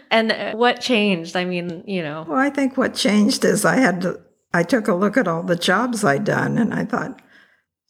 and 0.10 0.32
uh, 0.32 0.52
what 0.52 0.80
changed? 0.80 1.36
I 1.36 1.44
mean 1.44 1.84
you 1.86 2.02
know. 2.02 2.24
Well, 2.28 2.38
I 2.38 2.50
think 2.50 2.76
what 2.76 2.94
changed 2.94 3.44
is 3.44 3.64
I 3.64 3.76
had 3.76 4.02
to, 4.02 4.20
I 4.52 4.62
took 4.62 4.88
a 4.88 4.94
look 4.94 5.16
at 5.16 5.28
all 5.28 5.42
the 5.42 5.56
jobs 5.56 6.04
I'd 6.04 6.24
done 6.24 6.58
and 6.58 6.74
I 6.74 6.84
thought, 6.84 7.20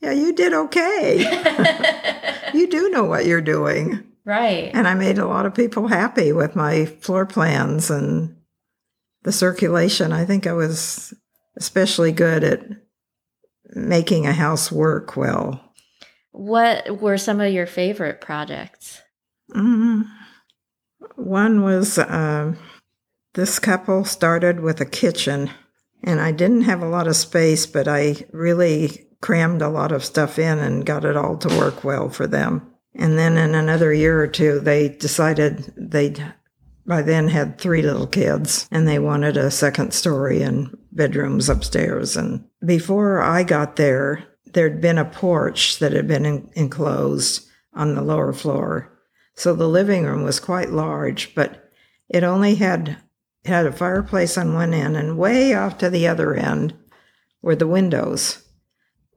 yeah, 0.00 0.12
you 0.12 0.32
did 0.32 0.52
okay. 0.52 2.50
you 2.54 2.68
do 2.68 2.90
know 2.90 3.04
what 3.04 3.26
you're 3.26 3.40
doing. 3.40 4.04
right 4.24 4.70
And 4.74 4.86
I 4.86 4.94
made 4.94 5.18
a 5.18 5.26
lot 5.26 5.46
of 5.46 5.54
people 5.54 5.88
happy 5.88 6.32
with 6.32 6.56
my 6.56 6.86
floor 6.86 7.26
plans 7.26 7.90
and 7.90 8.36
the 9.22 9.32
circulation. 9.32 10.12
I 10.12 10.24
think 10.24 10.46
I 10.46 10.52
was 10.52 11.14
especially 11.56 12.12
good 12.12 12.44
at 12.44 12.64
making 13.70 14.26
a 14.26 14.32
house 14.32 14.70
work 14.72 15.16
well. 15.16 15.60
what 16.32 17.00
were 17.00 17.18
some 17.18 17.40
of 17.40 17.52
your 17.52 17.66
favorite 17.66 18.20
projects 18.20 19.02
Mm. 19.54 20.04
One 21.16 21.62
was 21.62 21.98
uh, 21.98 22.54
this 23.34 23.58
couple 23.58 24.04
started 24.04 24.60
with 24.60 24.80
a 24.80 24.86
kitchen, 24.86 25.50
and 26.02 26.20
I 26.20 26.32
didn't 26.32 26.62
have 26.62 26.82
a 26.82 26.88
lot 26.88 27.06
of 27.06 27.16
space, 27.16 27.66
but 27.66 27.88
I 27.88 28.26
really 28.32 29.06
crammed 29.20 29.62
a 29.62 29.68
lot 29.68 29.92
of 29.92 30.04
stuff 30.04 30.38
in 30.38 30.58
and 30.58 30.86
got 30.86 31.04
it 31.04 31.16
all 31.16 31.36
to 31.38 31.58
work 31.58 31.84
well 31.84 32.08
for 32.08 32.26
them. 32.26 32.72
And 32.94 33.18
then 33.18 33.36
in 33.36 33.54
another 33.54 33.92
year 33.92 34.20
or 34.20 34.26
two, 34.26 34.60
they 34.60 34.88
decided 34.88 35.72
they'd 35.76 36.34
by 36.86 37.02
then 37.02 37.28
had 37.28 37.58
three 37.58 37.82
little 37.82 38.06
kids 38.06 38.66
and 38.72 38.88
they 38.88 38.98
wanted 38.98 39.36
a 39.36 39.50
second 39.50 39.92
story 39.92 40.40
and 40.40 40.74
bedrooms 40.90 41.50
upstairs. 41.50 42.16
And 42.16 42.44
before 42.64 43.20
I 43.20 43.42
got 43.42 43.76
there, 43.76 44.24
there'd 44.54 44.80
been 44.80 44.96
a 44.96 45.04
porch 45.04 45.78
that 45.80 45.92
had 45.92 46.08
been 46.08 46.24
en- 46.24 46.50
enclosed 46.54 47.46
on 47.74 47.94
the 47.94 48.02
lower 48.02 48.32
floor. 48.32 48.90
So 49.34 49.54
the 49.54 49.68
living 49.68 50.04
room 50.04 50.24
was 50.24 50.40
quite 50.40 50.70
large, 50.70 51.34
but 51.34 51.70
it 52.08 52.24
only 52.24 52.54
had 52.54 52.96
it 53.44 53.48
had 53.48 53.66
a 53.66 53.72
fireplace 53.72 54.36
on 54.36 54.54
one 54.54 54.74
end 54.74 54.96
and 54.96 55.18
way 55.18 55.54
off 55.54 55.78
to 55.78 55.90
the 55.90 56.08
other 56.08 56.34
end 56.34 56.74
were 57.42 57.54
the 57.54 57.68
windows. 57.68 58.42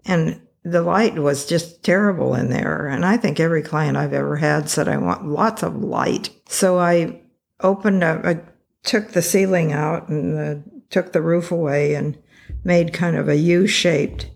And 0.06 0.42
the 0.64 0.82
light 0.82 1.16
was 1.16 1.46
just 1.46 1.84
terrible 1.84 2.36
in 2.36 2.50
there. 2.50 2.88
And 2.88 3.06
I 3.06 3.18
think 3.18 3.40
every 3.40 3.64
client 3.64 3.98
I've 3.98 4.14
ever 4.14 4.38
had 4.38 4.70
said, 4.70 4.88
I 4.88 4.98
want 4.98 5.28
lots 5.28 5.64
of 5.64 5.76
light. 5.76 6.30
So 6.48 6.80
I 6.80 7.22
opened 7.60 8.04
up, 8.04 8.26
I 8.26 8.42
took 8.84 9.10
the 9.10 9.22
ceiling 9.22 9.72
out 9.74 10.10
and 10.10 10.38
the, 10.38 10.64
took 10.90 11.14
the 11.14 11.22
roof 11.22 11.52
away 11.52 11.96
and 11.96 12.18
made 12.64 12.94
kind 12.94 13.16
of 13.16 13.28
a 13.28 13.36
U 13.36 13.68
shaped 13.68 14.30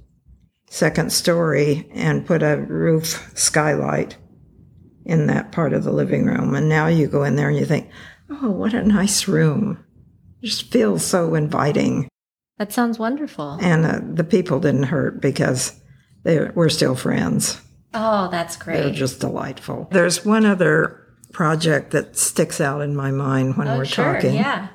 second 0.68 1.12
story 1.12 1.90
and 1.94 2.26
put 2.26 2.44
a 2.44 2.58
roof 2.58 3.32
skylight 3.36 4.18
in 5.06 5.28
that 5.28 5.52
part 5.52 5.74
of 5.74 5.84
the 5.84 5.92
living 5.92 6.26
room. 6.26 6.56
And 6.56 6.68
now 6.68 6.88
you 6.88 7.08
go 7.08 7.24
in 7.24 7.36
there 7.36 7.50
and 7.50 7.58
you 7.58 7.66
think, 7.66 7.90
oh, 8.30 8.50
what 8.50 8.74
a 8.74 8.84
nice 8.84 9.28
room. 9.28 9.84
Just 10.42 10.72
feels 10.72 11.06
so 11.06 11.36
inviting. 11.36 12.10
That 12.58 12.72
sounds 12.72 12.98
wonderful 13.00 13.58
And 13.62 13.86
uh, 13.86 14.00
the 14.14 14.24
people 14.24 14.60
didn't 14.60 14.84
hurt 14.84 15.22
because 15.22 15.80
they 16.24 16.40
were 16.56 16.70
still 16.70 16.96
friends. 16.96 17.62
oh 17.94 18.30
that's 18.32 18.58
great. 18.58 18.82
They're 18.82 18.92
just 18.92 19.20
delightful. 19.20 19.88
There's 19.92 20.26
one 20.26 20.46
other 20.46 21.02
project 21.32 21.92
that 21.92 22.18
sticks 22.18 22.62
out 22.62 22.82
in 22.82 22.96
my 22.96 23.12
mind 23.12 23.58
when 23.58 23.68
oh 23.68 23.78
we're 23.78 23.86
sure 23.86 24.14
talking. 24.14 24.36
yeah 24.36 24.70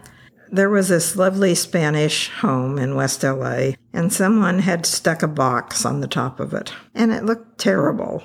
There 0.52 0.68
was 0.68 0.88
this 0.88 1.16
lovely 1.16 1.54
Spanish 1.54 2.28
home 2.28 2.78
in 2.78 2.96
West 2.96 3.22
LA, 3.22 3.72
and 3.92 4.12
someone 4.12 4.58
had 4.58 4.84
stuck 4.84 5.22
a 5.22 5.28
box 5.28 5.84
on 5.86 6.00
the 6.00 6.08
top 6.08 6.40
of 6.40 6.52
it, 6.52 6.72
and 6.94 7.12
it 7.12 7.24
looked 7.24 7.58
terrible. 7.58 8.22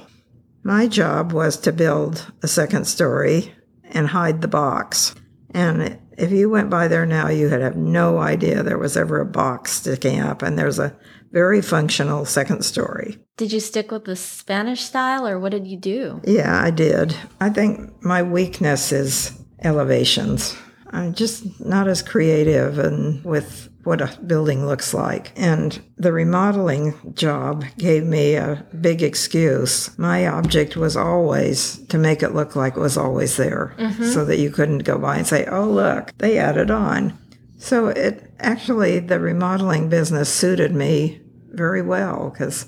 My 0.64 0.88
job 0.88 1.32
was 1.32 1.58
to 1.58 1.72
build 1.72 2.32
a 2.42 2.48
second 2.48 2.86
story 2.88 3.54
and 3.92 4.08
hide 4.08 4.42
the 4.42 4.48
box. 4.48 5.14
And 5.52 6.00
if 6.18 6.32
you 6.32 6.50
went 6.50 6.70
by 6.70 6.88
there 6.88 7.06
now, 7.06 7.30
you 7.30 7.50
would 7.50 7.62
have 7.62 7.76
no 7.76 8.20
idea 8.20 8.64
there 8.64 8.78
was 8.78 8.98
ever 8.98 9.20
a 9.20 9.26
box 9.26 9.72
sticking 9.72 10.20
up, 10.20 10.42
and 10.42 10.58
there's 10.58 10.80
a 10.80 10.96
very 11.32 11.62
functional 11.62 12.24
second 12.26 12.64
story. 12.64 13.18
did 13.36 13.52
you 13.52 13.60
stick 13.60 13.92
with 13.92 14.06
the 14.06 14.16
spanish 14.16 14.82
style 14.82 15.28
or 15.28 15.38
what 15.38 15.52
did 15.52 15.68
you 15.68 15.78
do 15.78 16.22
Yeah, 16.24 16.62
I 16.64 16.72
did. 16.72 17.14
I 17.42 17.50
think 17.50 17.92
my 18.02 18.24
weakness 18.24 18.94
is 18.94 19.38
elevations. 19.62 20.56
I'm 20.92 21.14
just 21.14 21.60
not 21.60 21.88
as 21.90 22.02
creative 22.02 22.80
and 22.80 23.24
with 23.26 23.68
what 23.86 24.02
a 24.02 24.18
building 24.26 24.66
looks 24.66 24.94
like. 24.94 25.32
And 25.36 25.82
the 25.98 26.12
remodeling 26.12 27.14
job 27.14 27.64
gave 27.78 28.04
me 28.04 28.36
a 28.36 28.66
big 28.82 29.04
excuse. 29.04 29.98
My 29.98 30.28
object 30.28 30.76
was 30.76 30.98
always 30.98 31.78
to 31.88 31.98
make 31.98 32.24
it 32.24 32.34
look 32.34 32.56
like 32.56 32.76
it 32.76 32.80
was 32.80 32.98
always 32.98 33.38
there 33.38 33.76
mm-hmm. 33.78 34.06
so 34.06 34.26
that 34.26 34.40
you 34.40 34.50
couldn't 34.50 34.80
go 34.80 34.98
by 34.98 35.18
and 35.18 35.28
say, 35.28 35.46
oh, 35.46 35.70
look, 35.70 36.18
they 36.18 36.38
added 36.38 36.72
on. 36.72 37.18
So 37.58 37.88
it 37.88 38.32
actually, 38.40 39.00
the 39.00 39.20
remodeling 39.20 39.88
business 39.88 40.34
suited 40.34 40.74
me 40.74 41.22
very 41.50 41.82
well 41.82 42.32
because 42.32 42.68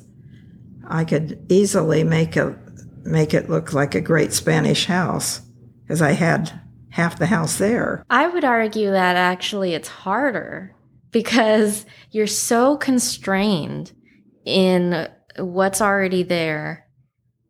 I 0.87 1.03
could 1.03 1.45
easily 1.49 2.03
make 2.03 2.35
a 2.35 2.57
make 3.03 3.33
it 3.33 3.49
look 3.49 3.73
like 3.73 3.95
a 3.95 4.01
great 4.01 4.33
Spanish 4.33 4.85
house 4.85 5.41
because 5.83 6.01
I 6.01 6.11
had 6.11 6.61
half 6.89 7.19
the 7.19 7.27
house 7.27 7.57
there. 7.57 8.03
I 8.09 8.27
would 8.27 8.43
argue 8.43 8.91
that 8.91 9.15
actually 9.15 9.73
it's 9.73 9.87
harder 9.87 10.75
because 11.11 11.85
you're 12.11 12.27
so 12.27 12.77
constrained 12.77 13.91
in 14.45 15.07
what's 15.37 15.81
already 15.81 16.23
there 16.23 16.87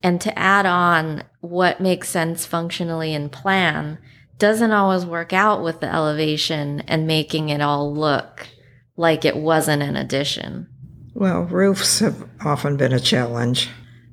and 0.04 0.22
to 0.22 0.38
add 0.38 0.66
on 0.66 1.24
what 1.42 1.82
makes 1.82 2.10
sense 2.10 2.46
functionally 2.46 3.14
in 3.14 3.30
plan 3.30 3.98
doesn't 4.38 4.72
always 4.72 5.06
work 5.06 5.34
out 5.34 5.64
with 5.64 5.80
the 5.80 5.92
elevation 5.92 6.82
and 6.82 7.08
making 7.08 7.50
it 7.50 7.62
all 7.62 7.94
look 7.94 8.48
like 8.96 9.26
it 9.26 9.36
wasn't 9.36 9.82
an 9.82 9.96
addition. 9.96 10.68
Well, 11.14 11.44
roofs 11.44 12.00
have 12.00 12.28
often 12.46 12.78
been 12.78 12.94
a 12.94 13.00
challenge 13.00 13.70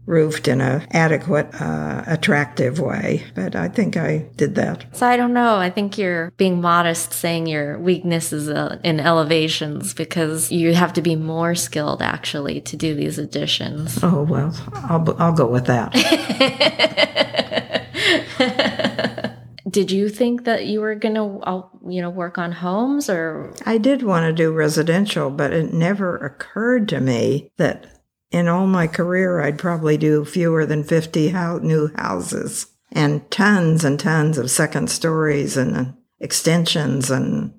roofed 0.06 0.48
in 0.48 0.60
a 0.60 0.86
adequate, 0.90 1.48
uh, 1.60 2.04
attractive 2.06 2.78
way. 2.78 3.24
But 3.34 3.56
I 3.56 3.68
think 3.68 3.96
I 3.96 4.26
did 4.36 4.54
that. 4.56 4.84
So 4.96 5.06
I 5.06 5.16
don't 5.16 5.32
know. 5.32 5.56
I 5.56 5.70
think 5.70 5.98
you're 5.98 6.30
being 6.36 6.60
modest 6.60 7.12
saying 7.12 7.46
your 7.46 7.78
weakness 7.78 8.32
is 8.32 8.48
uh, 8.48 8.78
in 8.84 9.00
elevations 9.00 9.94
because 9.94 10.52
you 10.52 10.74
have 10.74 10.92
to 10.94 11.02
be 11.02 11.16
more 11.16 11.54
skilled 11.54 12.02
actually 12.02 12.60
to 12.62 12.76
do 12.76 12.94
these 12.94 13.18
additions. 13.18 13.98
Oh 14.02 14.22
well, 14.22 14.54
I'll 14.72 15.16
I'll 15.18 15.32
go 15.32 15.46
with 15.46 15.66
that. 15.66 15.94
did 19.74 19.90
you 19.90 20.08
think 20.08 20.44
that 20.44 20.66
you 20.66 20.80
were 20.80 20.94
going 20.94 21.16
to 21.16 21.40
uh, 21.42 21.62
you 21.88 22.00
know 22.00 22.08
work 22.08 22.38
on 22.38 22.52
homes 22.52 23.10
or 23.10 23.52
I 23.66 23.78
did 23.78 24.02
want 24.02 24.24
to 24.24 24.32
do 24.32 24.52
residential 24.52 25.30
but 25.30 25.52
it 25.52 25.74
never 25.74 26.16
occurred 26.16 26.88
to 26.90 27.00
me 27.00 27.50
that 27.56 27.93
in 28.34 28.48
all 28.48 28.66
my 28.66 28.88
career, 28.88 29.40
I'd 29.40 29.60
probably 29.60 29.96
do 29.96 30.24
fewer 30.24 30.66
than 30.66 30.82
50 30.82 31.28
ho- 31.28 31.58
new 31.58 31.94
houses 31.94 32.66
and 32.90 33.30
tons 33.30 33.84
and 33.84 33.98
tons 33.98 34.38
of 34.38 34.50
second 34.50 34.90
stories 34.90 35.56
and 35.56 35.76
uh, 35.76 35.84
extensions 36.18 37.12
and 37.12 37.54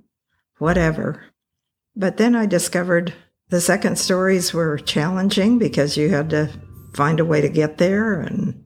whatever. 0.58 1.24
But 1.96 2.18
then 2.18 2.36
I 2.36 2.46
discovered 2.46 3.14
the 3.48 3.62
second 3.62 3.98
stories 3.98 4.54
were 4.54 4.78
challenging 4.78 5.60
because 5.60 5.96
you 5.96 6.10
had 6.10 6.30
to 6.32 6.52
find 6.94 7.22
a 7.22 7.26
way 7.26 7.40
to 7.40 7.48
get 7.48 7.78
there 7.78 8.20
and 8.20 8.62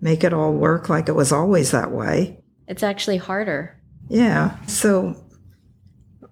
make 0.00 0.24
it 0.24 0.32
all 0.32 0.52
work 0.52 0.88
like 0.88 1.08
it 1.08 1.14
was 1.14 1.30
always 1.30 1.70
that 1.70 1.92
way. 1.92 2.40
It's 2.66 2.82
actually 2.82 3.18
harder. 3.18 3.80
Yeah. 4.08 4.58
So 4.66 5.14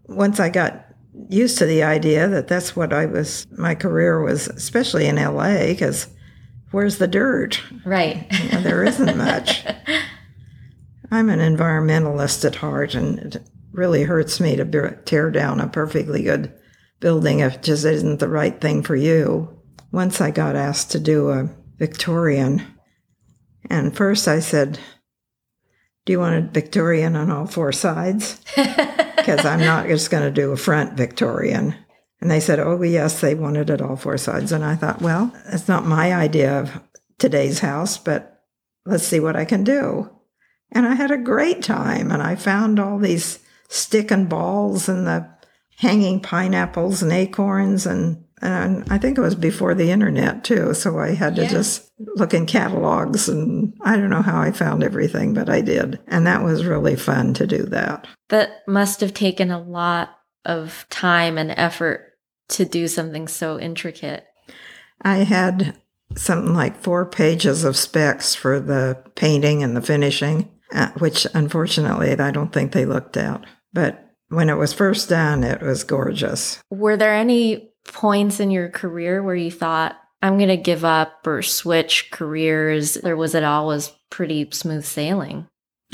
once 0.08 0.40
I 0.40 0.48
got 0.48 0.86
used 1.28 1.58
to 1.58 1.66
the 1.66 1.82
idea 1.82 2.28
that 2.28 2.48
that's 2.48 2.74
what 2.74 2.92
I 2.92 3.06
was, 3.06 3.46
my 3.56 3.74
career 3.74 4.22
was, 4.22 4.48
especially 4.48 5.06
in 5.06 5.16
LA, 5.16 5.66
because 5.66 6.08
where's 6.70 6.98
the 6.98 7.06
dirt? 7.06 7.60
Right. 7.84 8.26
You 8.42 8.50
know, 8.50 8.60
there 8.62 8.84
isn't 8.84 9.16
much. 9.16 9.64
I'm 11.10 11.30
an 11.30 11.40
environmentalist 11.40 12.44
at 12.44 12.56
heart, 12.56 12.94
and 12.94 13.18
it 13.18 13.48
really 13.72 14.04
hurts 14.04 14.40
me 14.40 14.56
to 14.56 14.98
tear 15.04 15.30
down 15.30 15.60
a 15.60 15.68
perfectly 15.68 16.22
good 16.22 16.52
building 17.00 17.40
if 17.40 17.56
it 17.56 17.62
just 17.62 17.84
isn't 17.84 18.20
the 18.20 18.28
right 18.28 18.60
thing 18.60 18.82
for 18.82 18.96
you. 18.96 19.48
Once 19.92 20.20
I 20.20 20.30
got 20.30 20.56
asked 20.56 20.90
to 20.92 21.00
do 21.00 21.30
a 21.30 21.48
Victorian, 21.78 22.62
and 23.70 23.96
first 23.96 24.26
I 24.26 24.40
said, 24.40 24.78
Do 26.04 26.12
you 26.12 26.20
want 26.20 26.36
a 26.36 26.48
Victorian 26.48 27.16
on 27.16 27.30
all 27.30 27.46
four 27.46 27.72
sides? 27.72 28.40
because 29.24 29.44
I'm 29.46 29.60
not 29.60 29.86
just 29.86 30.10
going 30.10 30.22
to 30.22 30.30
do 30.30 30.52
a 30.52 30.56
front 30.56 30.94
Victorian. 30.94 31.74
And 32.20 32.30
they 32.30 32.40
said, 32.40 32.58
oh, 32.58 32.80
yes, 32.82 33.20
they 33.20 33.34
wanted 33.34 33.70
it 33.70 33.80
all 33.80 33.96
four 33.96 34.18
sides. 34.18 34.52
And 34.52 34.64
I 34.64 34.76
thought, 34.76 35.00
well, 35.00 35.32
it's 35.46 35.68
not 35.68 35.86
my 35.86 36.14
idea 36.14 36.60
of 36.60 36.80
today's 37.18 37.60
house, 37.60 37.96
but 37.96 38.42
let's 38.84 39.06
see 39.06 39.20
what 39.20 39.36
I 39.36 39.44
can 39.44 39.64
do. 39.64 40.10
And 40.72 40.86
I 40.86 40.94
had 40.94 41.10
a 41.10 41.18
great 41.18 41.62
time. 41.62 42.10
And 42.10 42.22
I 42.22 42.34
found 42.34 42.78
all 42.78 42.98
these 42.98 43.38
stick 43.68 44.10
and 44.10 44.28
balls 44.28 44.88
and 44.88 45.06
the 45.06 45.28
hanging 45.78 46.20
pineapples 46.20 47.02
and 47.02 47.12
acorns. 47.12 47.86
And, 47.86 48.23
and 48.44 48.84
I 48.90 48.98
think 48.98 49.16
it 49.16 49.22
was 49.22 49.34
before 49.34 49.74
the 49.74 49.90
internet, 49.90 50.44
too. 50.44 50.74
So 50.74 50.98
I 50.98 51.14
had 51.14 51.34
to 51.36 51.42
yeah. 51.44 51.48
just 51.48 51.90
look 51.98 52.34
in 52.34 52.44
catalogs 52.44 53.26
and 53.26 53.72
I 53.80 53.96
don't 53.96 54.10
know 54.10 54.20
how 54.20 54.38
I 54.38 54.52
found 54.52 54.84
everything, 54.84 55.32
but 55.32 55.48
I 55.48 55.62
did. 55.62 55.98
And 56.08 56.26
that 56.26 56.44
was 56.44 56.66
really 56.66 56.94
fun 56.94 57.32
to 57.34 57.46
do 57.46 57.62
that. 57.64 58.06
That 58.28 58.62
must 58.68 59.00
have 59.00 59.14
taken 59.14 59.50
a 59.50 59.62
lot 59.62 60.10
of 60.44 60.86
time 60.90 61.38
and 61.38 61.52
effort 61.52 62.18
to 62.50 62.66
do 62.66 62.86
something 62.86 63.28
so 63.28 63.58
intricate. 63.58 64.26
I 65.00 65.18
had 65.18 65.78
something 66.14 66.52
like 66.52 66.82
four 66.82 67.06
pages 67.06 67.64
of 67.64 67.78
specs 67.78 68.34
for 68.34 68.60
the 68.60 69.02
painting 69.14 69.62
and 69.62 69.74
the 69.74 69.80
finishing, 69.80 70.50
uh, 70.74 70.90
which 70.98 71.26
unfortunately 71.32 72.12
I 72.12 72.30
don't 72.30 72.52
think 72.52 72.72
they 72.72 72.84
looked 72.84 73.16
at. 73.16 73.42
But 73.72 74.04
when 74.28 74.50
it 74.50 74.58
was 74.58 74.74
first 74.74 75.08
done, 75.08 75.44
it 75.44 75.62
was 75.62 75.82
gorgeous. 75.82 76.62
Were 76.70 76.98
there 76.98 77.14
any 77.14 77.70
points 77.84 78.40
in 78.40 78.50
your 78.50 78.68
career 78.68 79.22
where 79.22 79.34
you 79.34 79.50
thought, 79.50 79.96
I'm 80.22 80.36
going 80.36 80.48
to 80.48 80.56
give 80.56 80.84
up 80.84 81.26
or 81.26 81.42
switch 81.42 82.10
careers? 82.10 82.96
Or 82.96 83.16
was 83.16 83.34
it 83.34 83.44
always 83.44 83.92
pretty 84.10 84.48
smooth 84.50 84.84
sailing? 84.84 85.46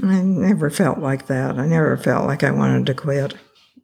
I 0.03 0.23
never 0.23 0.71
felt 0.71 0.99
like 0.99 1.27
that. 1.27 1.59
I 1.59 1.67
never 1.67 1.97
felt 1.97 2.27
like 2.27 2.45
I 2.45 2.51
wanted 2.51 2.87
to 2.87 2.95
quit. 2.95 3.35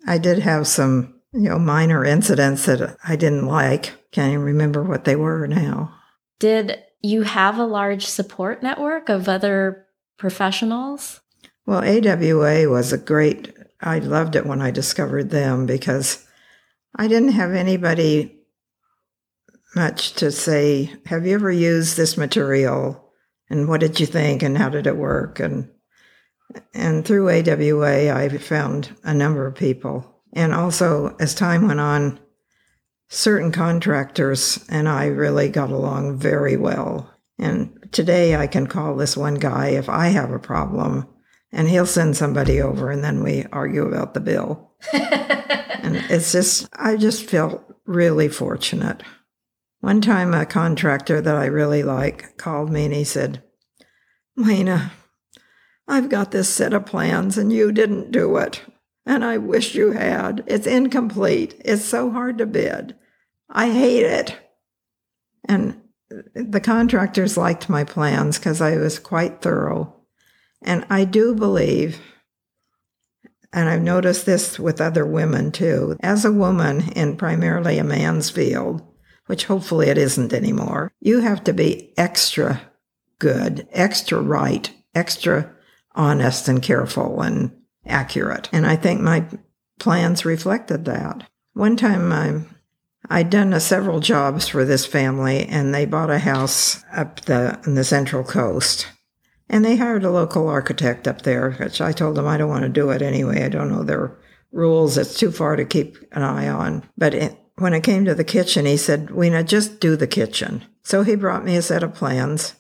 I 0.07 0.19
did 0.19 0.39
have 0.39 0.67
some, 0.67 1.21
you 1.33 1.49
know, 1.49 1.59
minor 1.59 2.05
incidents 2.05 2.67
that 2.67 2.97
I 3.07 3.17
didn't 3.17 3.47
like. 3.47 3.93
Can't 4.13 4.33
even 4.33 4.45
remember 4.45 4.83
what 4.83 5.05
they 5.05 5.17
were 5.17 5.47
now. 5.47 5.93
Did 6.39 6.79
you 7.03 7.23
have 7.23 7.59
a 7.59 7.65
large 7.65 8.07
support 8.07 8.63
network 8.63 9.09
of 9.09 9.29
other 9.29 9.87
professionals? 10.17 11.21
Well, 11.67 11.85
AWA 11.85 12.69
was 12.71 12.93
a 12.93 12.99
great, 12.99 13.53
I 13.81 13.99
loved 13.99 14.37
it 14.37 14.47
when 14.47 14.63
I 14.63 14.71
discovered 14.71 15.31
them 15.31 15.67
because 15.67 16.26
I 16.97 17.09
didn't 17.09 17.33
have 17.33 17.53
anybody 17.53 18.37
much 19.75 20.15
to 20.15 20.33
say, 20.33 20.93
have 21.05 21.27
you 21.27 21.35
ever 21.35 21.53
used 21.53 21.97
this 21.97 22.17
material? 22.17 23.13
And 23.51 23.69
what 23.69 23.81
did 23.81 24.01
you 24.01 24.07
think? 24.07 24.43
And 24.43 24.57
how 24.57 24.71
did 24.71 24.87
it 24.87 24.97
work? 24.97 25.39
And 25.39 25.71
and 26.73 27.05
through 27.05 27.29
AWA, 27.29 28.11
I 28.11 28.29
found 28.39 28.97
a 29.03 29.13
number 29.13 29.47
of 29.47 29.57
people. 29.57 30.23
And 30.33 30.55
also, 30.55 31.17
as 31.19 31.35
time 31.35 31.67
went 31.67 31.81
on, 31.81 32.21
certain 33.09 33.53
contractors 33.53 34.65
and 34.69 34.89
I 34.89 35.07
really 35.07 35.49
got 35.49 35.71
along 35.71 36.19
very 36.19 36.57
well. 36.57 37.13
And 37.39 37.89
today 37.93 38.37
I 38.37 38.47
can 38.47 38.67
call 38.67 38.97
this 38.97 39.17
one 39.17 39.35
guy 39.35 39.69
if 39.69 39.89
I 39.89 40.09
have 40.09 40.31
a 40.31 40.39
problem, 40.39 41.07
and 41.57 41.71
he'll 41.71 41.87
send 41.87 42.15
somebody 42.19 42.61
over, 42.61 42.91
and 42.91 43.03
then 43.03 43.23
we 43.23 43.47
argue 43.51 43.87
about 43.87 44.13
the 44.13 44.21
bill. 44.21 44.73
and 44.93 45.97
it's 46.11 46.31
just, 46.31 46.69
I 46.75 46.99
just 46.99 47.25
felt 47.25 47.65
really 47.87 48.29
fortunate. 48.29 49.03
One 49.81 50.03
time, 50.03 50.35
a 50.35 50.45
contractor 50.45 51.23
that 51.23 51.35
I 51.35 51.47
really 51.47 51.83
like 51.83 52.37
called 52.37 52.71
me 52.71 52.85
and 52.85 52.93
he 52.93 53.05
said, 53.05 53.43
Weena, 54.37 54.93
I've 55.89 56.11
got 56.11 56.31
this 56.31 56.51
set 56.51 56.75
of 56.75 56.85
plans 56.85 57.39
and 57.39 57.51
you 57.51 57.73
didn't 57.73 58.11
do 58.11 58.37
it. 58.37 58.61
And 59.07 59.25
I 59.25 59.39
wish 59.39 59.75
you 59.75 59.93
had. 59.93 60.45
It's 60.47 60.67
incomplete. 60.67 61.59
It's 61.65 61.85
so 61.85 62.11
hard 62.11 62.37
to 62.37 62.47
bid. 62.47 62.97
I 63.49 63.71
hate 63.71 64.05
it. 64.05 64.37
And 65.49 65.81
the 66.35 66.61
contractors 66.61 67.39
liked 67.39 67.71
my 67.71 67.85
plans 67.85 68.39
because 68.39 68.61
I 68.61 68.77
was 68.77 68.99
quite 68.99 69.41
thorough. 69.41 69.96
And 70.67 70.85
I 70.91 71.05
do 71.05 71.35
believe, 71.35 72.01
and 73.53 73.69
I've 73.69 73.83
noticed 73.83 74.27
this 74.27 74.59
with 74.59 74.81
other 74.81 75.07
women 75.07 75.53
too, 75.53 75.97
as 76.01 76.25
a 76.25 76.33
woman 76.33 76.91
in 76.93 77.17
primarily 77.17 77.79
a 77.79 77.85
man's 77.85 78.29
field, 78.29 78.83
which 79.27 79.45
hopefully 79.45 79.89
it 79.89 79.97
isn't 79.97 80.33
anymore, 80.33 80.93
you 81.01 81.21
have 81.21 81.45
to 81.45 81.53
be 81.53 81.95
extra 81.97 82.61
good, 83.19 83.67
extra 83.73 84.21
right, 84.21 84.71
extra 84.95 85.51
honest 85.95 86.49
and 86.49 86.63
careful 86.63 87.23
and 87.23 87.51
accurate. 87.87 88.49
And 88.53 88.67
I 88.67 88.77
think 88.77 89.01
my 89.01 89.27
plans 89.79 90.25
reflected 90.25 90.85
that. 90.85 91.29
One 91.55 91.77
time 91.77 92.13
I 92.13 92.45
I'd 93.09 93.31
done 93.31 93.53
a 93.53 93.61
several 93.61 94.01
jobs 94.01 94.49
for 94.49 94.65
this 94.65 94.85
family 94.85 95.47
and 95.47 95.73
they 95.73 95.87
bought 95.87 96.11
a 96.11 96.19
house 96.19 96.85
up 96.93 97.21
the 97.23 97.59
in 97.65 97.77
the 97.77 97.85
central 97.85 98.25
coast. 98.25 98.89
And 99.49 99.65
they 99.65 99.77
hired 99.77 100.05
a 100.05 100.11
local 100.11 100.49
architect 100.49 101.07
up 101.07 101.23
there, 101.23 101.53
which 101.53 101.81
I 101.81 101.93
told 101.93 102.17
them 102.17 102.27
I 102.27 102.37
don't 102.37 102.49
want 102.49 102.65
to 102.65 102.69
do 102.69 102.91
it 102.91 103.03
anyway. 103.03 103.45
I 103.45 103.49
don't 103.49 103.71
know 103.71 103.85
their 103.85 104.17
rules. 104.51 104.99
It's 104.99 105.19
too 105.19 105.31
far 105.31 105.57
to 105.57 105.65
keep 105.65 105.97
an 106.13 106.23
eye 106.23 106.49
on. 106.49 106.89
But 106.97 107.15
it, 107.15 107.39
when 107.57 107.73
it 107.73 107.85
came 107.85 108.05
to 108.05 108.15
the 108.15 108.25
kitchen, 108.25 108.67
he 108.67 108.77
said, 108.77 109.11
Weena, 109.11 109.45
just 109.45 109.81
do 109.81 109.97
the 109.97 110.07
kitchen. 110.09 110.65
So 110.83 111.03
he 111.03 111.15
brought 111.15 111.45
me 111.45 111.57
a 111.57 111.63
set 111.63 111.83
of 111.83 111.95
plans. 111.95 112.55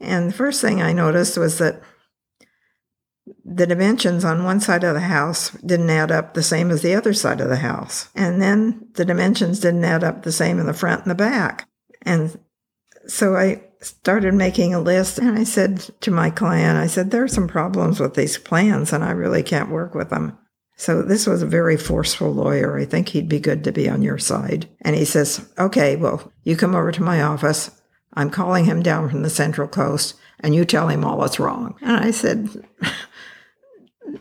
And 0.00 0.28
the 0.28 0.34
first 0.34 0.60
thing 0.60 0.82
I 0.82 0.92
noticed 0.92 1.38
was 1.38 1.58
that 1.58 1.82
the 3.44 3.66
dimensions 3.66 4.24
on 4.24 4.44
one 4.44 4.60
side 4.60 4.84
of 4.84 4.94
the 4.94 5.00
house 5.00 5.50
didn't 5.50 5.90
add 5.90 6.10
up 6.10 6.34
the 6.34 6.42
same 6.42 6.70
as 6.70 6.82
the 6.82 6.94
other 6.94 7.12
side 7.12 7.40
of 7.40 7.48
the 7.48 7.56
house. 7.56 8.08
And 8.14 8.40
then 8.40 8.88
the 8.94 9.04
dimensions 9.04 9.60
didn't 9.60 9.84
add 9.84 10.04
up 10.04 10.22
the 10.22 10.32
same 10.32 10.58
in 10.58 10.66
the 10.66 10.74
front 10.74 11.02
and 11.02 11.10
the 11.10 11.14
back. 11.14 11.68
And 12.02 12.38
so 13.06 13.36
I 13.36 13.62
started 13.80 14.34
making 14.34 14.74
a 14.74 14.80
list 14.80 15.18
and 15.18 15.38
I 15.38 15.44
said 15.44 15.78
to 16.00 16.10
my 16.10 16.30
client, 16.30 16.78
I 16.78 16.86
said, 16.86 17.10
there 17.10 17.22
are 17.22 17.28
some 17.28 17.48
problems 17.48 18.00
with 18.00 18.14
these 18.14 18.38
plans 18.38 18.92
and 18.92 19.04
I 19.04 19.10
really 19.10 19.42
can't 19.42 19.70
work 19.70 19.94
with 19.94 20.10
them. 20.10 20.36
So 20.76 21.02
this 21.02 21.26
was 21.26 21.42
a 21.42 21.46
very 21.46 21.76
forceful 21.76 22.32
lawyer. 22.32 22.78
I 22.78 22.84
think 22.84 23.08
he'd 23.08 23.28
be 23.28 23.40
good 23.40 23.64
to 23.64 23.72
be 23.72 23.88
on 23.88 24.02
your 24.02 24.18
side. 24.18 24.68
And 24.82 24.94
he 24.94 25.04
says, 25.04 25.48
okay, 25.58 25.96
well, 25.96 26.32
you 26.44 26.56
come 26.56 26.74
over 26.74 26.92
to 26.92 27.02
my 27.02 27.22
office. 27.22 27.70
I'm 28.14 28.30
calling 28.30 28.64
him 28.64 28.82
down 28.82 29.10
from 29.10 29.22
the 29.22 29.30
Central 29.30 29.68
Coast 29.68 30.14
and 30.40 30.54
you 30.54 30.64
tell 30.64 30.88
him 30.88 31.04
all 31.04 31.20
that's 31.20 31.40
wrong. 31.40 31.76
And 31.82 31.96
I 31.96 32.10
said, 32.12 32.48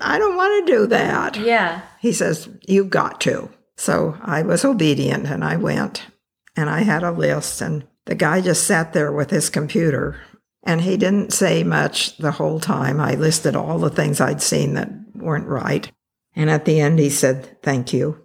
I 0.01 0.17
don't 0.17 0.35
want 0.35 0.67
to 0.67 0.73
do 0.73 0.87
that. 0.87 1.37
Yeah. 1.37 1.81
He 1.99 2.11
says, 2.11 2.49
You've 2.67 2.89
got 2.89 3.21
to. 3.21 3.49
So 3.75 4.17
I 4.21 4.41
was 4.41 4.65
obedient 4.65 5.27
and 5.27 5.43
I 5.43 5.55
went 5.55 6.07
and 6.55 6.69
I 6.69 6.81
had 6.81 7.03
a 7.03 7.11
list 7.11 7.61
and 7.61 7.85
the 8.07 8.15
guy 8.15 8.41
just 8.41 8.65
sat 8.65 8.93
there 8.93 9.11
with 9.11 9.29
his 9.29 9.49
computer 9.49 10.19
and 10.63 10.81
he 10.81 10.97
didn't 10.97 11.31
say 11.31 11.63
much 11.63 12.17
the 12.17 12.31
whole 12.31 12.59
time. 12.59 12.99
I 12.99 13.15
listed 13.15 13.55
all 13.55 13.79
the 13.79 13.89
things 13.89 14.19
I'd 14.19 14.41
seen 14.41 14.73
that 14.73 14.89
weren't 15.13 15.47
right. 15.47 15.91
And 16.35 16.49
at 16.49 16.65
the 16.65 16.79
end, 16.79 16.99
he 16.99 17.09
said, 17.09 17.61
Thank 17.61 17.93
you, 17.93 18.21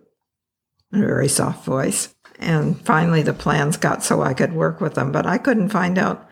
in 0.93 1.03
a 1.03 1.07
very 1.07 1.29
soft 1.29 1.65
voice. 1.65 2.15
And 2.39 2.81
finally, 2.85 3.23
the 3.23 3.33
plans 3.33 3.77
got 3.77 4.03
so 4.03 4.23
I 4.23 4.35
could 4.35 4.53
work 4.53 4.81
with 4.81 4.95
them, 4.95 5.13
but 5.13 5.27
I 5.27 5.39
couldn't 5.39 5.69
find 5.69 5.99
out 5.99 6.29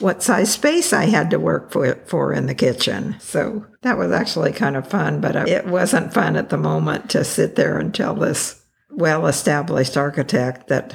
what 0.00 0.22
size 0.22 0.52
space 0.52 0.92
I 0.92 1.04
had 1.04 1.30
to 1.30 1.38
work 1.38 1.70
for, 1.70 1.94
for 2.06 2.32
in 2.32 2.46
the 2.46 2.54
kitchen. 2.54 3.16
So 3.20 3.66
that 3.82 3.98
was 3.98 4.10
actually 4.10 4.52
kind 4.52 4.76
of 4.76 4.88
fun, 4.88 5.20
but 5.20 5.36
it 5.36 5.66
wasn't 5.66 6.14
fun 6.14 6.36
at 6.36 6.48
the 6.48 6.56
moment 6.56 7.10
to 7.10 7.24
sit 7.24 7.54
there 7.54 7.78
and 7.78 7.94
tell 7.94 8.14
this 8.14 8.62
well 8.90 9.26
established 9.26 9.96
architect 9.96 10.68
that 10.68 10.94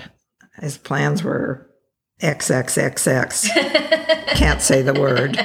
his 0.59 0.77
plans 0.77 1.23
were 1.23 1.68
XXXX. 2.21 3.49
Can't 4.35 4.61
say 4.61 4.81
the 4.81 4.93
word. 4.99 5.37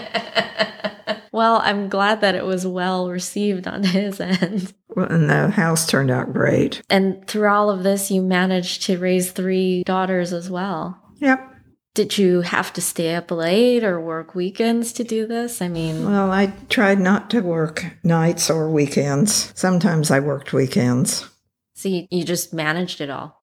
Well, 1.33 1.61
I'm 1.65 1.89
glad 1.89 2.21
that 2.21 2.37
it 2.37 2.45
was 2.45 2.65
well 2.67 3.11
received 3.11 3.67
on 3.67 3.83
his 3.83 4.21
end. 4.21 4.73
Well, 4.95 5.07
And 5.11 5.29
the 5.29 5.51
house 5.51 5.85
turned 5.87 6.11
out 6.13 6.33
great. 6.33 6.81
And 6.89 7.27
through 7.27 7.49
all 7.49 7.71
of 7.71 7.83
this, 7.83 8.09
you 8.11 8.23
managed 8.23 8.83
to 8.85 8.99
raise 8.99 9.33
three 9.33 9.83
daughters 9.83 10.33
as 10.33 10.49
well. 10.49 10.97
Yep. 11.19 11.51
Did 11.95 12.19
you 12.19 12.43
have 12.43 12.73
to 12.75 12.81
stay 12.81 13.15
up 13.17 13.31
late 13.33 13.83
or 13.85 14.01
work 14.01 14.35
weekends 14.37 14.93
to 14.95 15.05
do 15.05 15.27
this? 15.27 15.61
I 15.63 15.67
mean, 15.69 16.05
Well, 16.05 16.31
I 16.31 16.53
tried 16.69 17.01
not 17.01 17.31
to 17.31 17.41
work 17.41 17.85
nights 18.05 18.49
or 18.51 18.69
weekends. 18.71 19.53
Sometimes 19.57 20.11
I 20.13 20.21
worked 20.21 20.53
weekends. 20.53 21.29
so 21.75 21.89
you, 21.89 22.07
you 22.11 22.23
just 22.25 22.53
managed 22.55 23.01
it 23.01 23.11
all. 23.11 23.43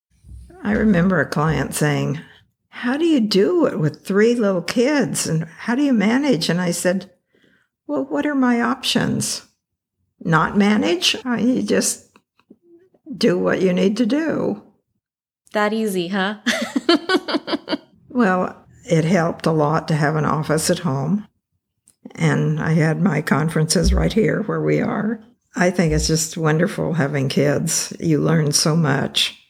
I 0.64 0.72
remember 0.74 1.20
a 1.20 1.30
client 1.30 1.74
saying, 1.74 2.20
How 2.82 2.98
do 2.98 3.06
you 3.06 3.20
do 3.20 3.68
it 3.68 3.78
with 3.78 4.04
three 4.04 4.34
little 4.34 4.64
kids? 4.64 5.28
And 5.28 5.44
how 5.44 5.76
do 5.76 5.84
you 5.84 5.94
manage? 5.94 6.50
And 6.50 6.60
I 6.60 6.72
said, 6.72 7.12
Well, 7.86 8.06
what 8.06 8.26
are 8.26 8.34
my 8.34 8.60
options? 8.60 9.46
Not 10.20 10.58
manage? 10.58 11.16
Uh, 11.24 11.36
You 11.36 11.62
just 11.62 12.10
do 13.16 13.38
what 13.38 13.62
you 13.62 13.72
need 13.72 13.98
to 13.98 14.08
do. 14.08 14.64
That 15.54 15.74
easy, 15.74 16.08
huh? 16.08 16.40
Well, 18.10 18.66
it 18.84 19.06
helped 19.06 19.46
a 19.46 19.52
lot 19.52 19.88
to 19.88 19.96
have 19.96 20.16
an 20.16 20.26
office 20.26 20.70
at 20.72 20.80
home. 20.80 21.28
And 22.16 22.60
I 22.60 22.74
had 22.74 23.00
my 23.00 23.22
conferences 23.22 23.94
right 23.94 24.12
here 24.12 24.42
where 24.44 24.62
we 24.62 24.82
are. 24.82 25.24
I 25.56 25.70
think 25.70 25.94
it's 25.94 26.08
just 26.08 26.36
wonderful 26.36 26.94
having 26.94 27.30
kids. 27.30 27.94
You 28.00 28.20
learn 28.20 28.52
so 28.52 28.76
much 28.76 29.41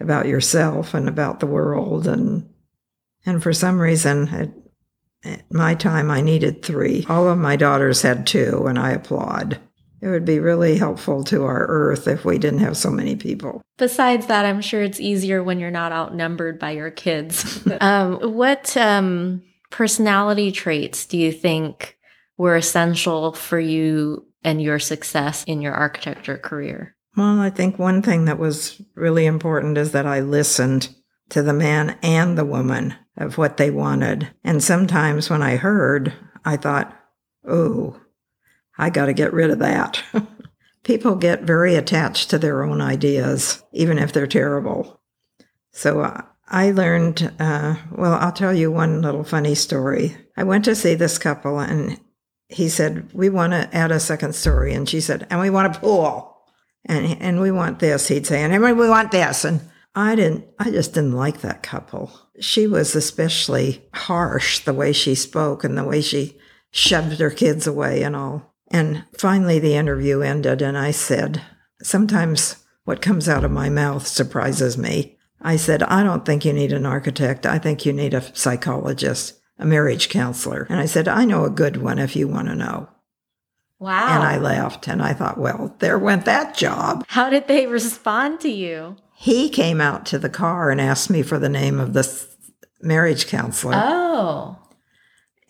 about 0.00 0.26
yourself 0.26 0.94
and 0.94 1.08
about 1.08 1.40
the 1.40 1.46
world 1.46 2.06
and 2.06 2.48
and 3.26 3.42
for 3.42 3.52
some 3.52 3.80
reason 3.80 4.28
at, 4.28 4.50
at 5.24 5.52
my 5.52 5.74
time 5.74 6.10
I 6.10 6.20
needed 6.20 6.62
3. 6.62 7.06
All 7.08 7.28
of 7.28 7.38
my 7.38 7.56
daughters 7.56 8.02
had 8.02 8.26
2 8.26 8.66
and 8.66 8.78
I 8.78 8.90
applaud. 8.90 9.58
It 10.04 10.08
would 10.08 10.26
be 10.26 10.38
really 10.38 10.76
helpful 10.76 11.24
to 11.24 11.44
our 11.44 11.64
earth 11.66 12.06
if 12.06 12.26
we 12.26 12.36
didn't 12.36 12.58
have 12.58 12.76
so 12.76 12.90
many 12.90 13.16
people. 13.16 13.62
Besides 13.78 14.26
that, 14.26 14.44
I'm 14.44 14.60
sure 14.60 14.82
it's 14.82 15.00
easier 15.00 15.42
when 15.42 15.58
you're 15.58 15.70
not 15.70 15.92
outnumbered 15.92 16.58
by 16.58 16.72
your 16.72 16.90
kids. 16.90 17.66
um, 17.80 18.34
what 18.34 18.76
um, 18.76 19.42
personality 19.70 20.52
traits 20.52 21.06
do 21.06 21.16
you 21.16 21.32
think 21.32 21.96
were 22.36 22.54
essential 22.54 23.32
for 23.32 23.58
you 23.58 24.26
and 24.42 24.60
your 24.60 24.78
success 24.78 25.42
in 25.44 25.62
your 25.62 25.72
architecture 25.72 26.36
career? 26.36 26.93
Well, 27.16 27.40
I 27.40 27.50
think 27.50 27.78
one 27.78 28.02
thing 28.02 28.24
that 28.24 28.38
was 28.38 28.80
really 28.94 29.26
important 29.26 29.78
is 29.78 29.92
that 29.92 30.06
I 30.06 30.20
listened 30.20 30.88
to 31.28 31.42
the 31.42 31.52
man 31.52 31.96
and 32.02 32.36
the 32.36 32.44
woman 32.44 32.94
of 33.16 33.38
what 33.38 33.56
they 33.56 33.70
wanted. 33.70 34.30
And 34.42 34.62
sometimes 34.62 35.30
when 35.30 35.42
I 35.42 35.56
heard, 35.56 36.12
I 36.44 36.56
thought, 36.56 36.92
oh, 37.46 38.00
I 38.76 38.90
got 38.90 39.06
to 39.06 39.12
get 39.12 39.32
rid 39.32 39.50
of 39.50 39.60
that. 39.60 40.02
People 40.82 41.14
get 41.14 41.42
very 41.42 41.76
attached 41.76 42.30
to 42.30 42.38
their 42.38 42.64
own 42.64 42.80
ideas, 42.80 43.62
even 43.72 43.98
if 43.98 44.12
they're 44.12 44.26
terrible. 44.26 45.00
So 45.70 46.00
uh, 46.00 46.22
I 46.48 46.72
learned, 46.72 47.32
uh, 47.38 47.76
well, 47.92 48.14
I'll 48.14 48.32
tell 48.32 48.52
you 48.52 48.70
one 48.70 49.00
little 49.00 49.24
funny 49.24 49.54
story. 49.54 50.16
I 50.36 50.42
went 50.42 50.64
to 50.66 50.74
see 50.74 50.94
this 50.94 51.16
couple 51.16 51.60
and 51.60 51.98
he 52.48 52.68
said, 52.68 53.08
We 53.14 53.30
want 53.30 53.52
to 53.52 53.74
add 53.74 53.92
a 53.92 54.00
second 54.00 54.34
story. 54.34 54.74
And 54.74 54.88
she 54.88 55.00
said, 55.00 55.26
And 55.30 55.40
we 55.40 55.48
want 55.48 55.74
a 55.74 55.78
pool 55.78 56.33
and 56.86 57.20
and 57.20 57.40
we 57.40 57.50
want 57.50 57.78
this 57.78 58.08
he'd 58.08 58.26
say. 58.26 58.42
And 58.42 58.62
we 58.62 58.88
want 58.88 59.10
this. 59.10 59.44
And 59.44 59.60
i 59.94 60.14
didn't 60.14 60.46
i 60.58 60.70
just 60.70 60.94
didn't 60.94 61.12
like 61.12 61.40
that 61.40 61.62
couple. 61.62 62.12
She 62.40 62.66
was 62.66 62.94
especially 62.94 63.84
harsh 63.94 64.60
the 64.60 64.74
way 64.74 64.92
she 64.92 65.14
spoke 65.14 65.64
and 65.64 65.78
the 65.78 65.84
way 65.84 66.00
she 66.00 66.36
shoved 66.70 67.20
her 67.20 67.30
kids 67.30 67.66
away 67.66 68.02
and 68.02 68.16
all. 68.16 68.54
And 68.70 69.04
finally 69.16 69.58
the 69.58 69.76
interview 69.76 70.20
ended 70.20 70.62
and 70.62 70.76
i 70.76 70.90
said 70.90 71.42
sometimes 71.82 72.56
what 72.84 73.02
comes 73.02 73.28
out 73.28 73.44
of 73.44 73.50
my 73.50 73.68
mouth 73.68 74.06
surprises 74.06 74.76
me. 74.76 75.16
I 75.40 75.56
said 75.56 75.82
i 75.84 76.02
don't 76.02 76.24
think 76.24 76.44
you 76.44 76.52
need 76.52 76.72
an 76.72 76.86
architect. 76.86 77.46
I 77.46 77.58
think 77.58 77.86
you 77.86 77.92
need 77.92 78.14
a 78.14 78.36
psychologist 78.36 79.40
a 79.56 79.64
marriage 79.64 80.08
counselor. 80.08 80.66
And 80.68 80.80
i 80.80 80.86
said 80.86 81.08
i 81.08 81.24
know 81.24 81.44
a 81.44 81.50
good 81.50 81.76
one 81.76 81.98
if 81.98 82.16
you 82.16 82.28
want 82.28 82.48
to 82.48 82.54
know 82.54 82.88
Wow. 83.78 84.14
and 84.14 84.22
I 84.22 84.38
laughed 84.38 84.88
and 84.88 85.02
I 85.02 85.12
thought, 85.12 85.36
well, 85.38 85.74
there 85.80 85.98
went 85.98 86.24
that 86.24 86.56
job. 86.56 87.04
How 87.08 87.28
did 87.28 87.48
they 87.48 87.66
respond 87.66 88.40
to 88.40 88.48
you? 88.48 88.96
He 89.14 89.48
came 89.48 89.80
out 89.80 90.06
to 90.06 90.18
the 90.18 90.30
car 90.30 90.70
and 90.70 90.80
asked 90.80 91.10
me 91.10 91.22
for 91.22 91.38
the 91.38 91.48
name 91.48 91.78
of 91.80 91.92
the 91.92 92.26
marriage 92.80 93.26
counselor. 93.26 93.74
Oh. 93.76 94.58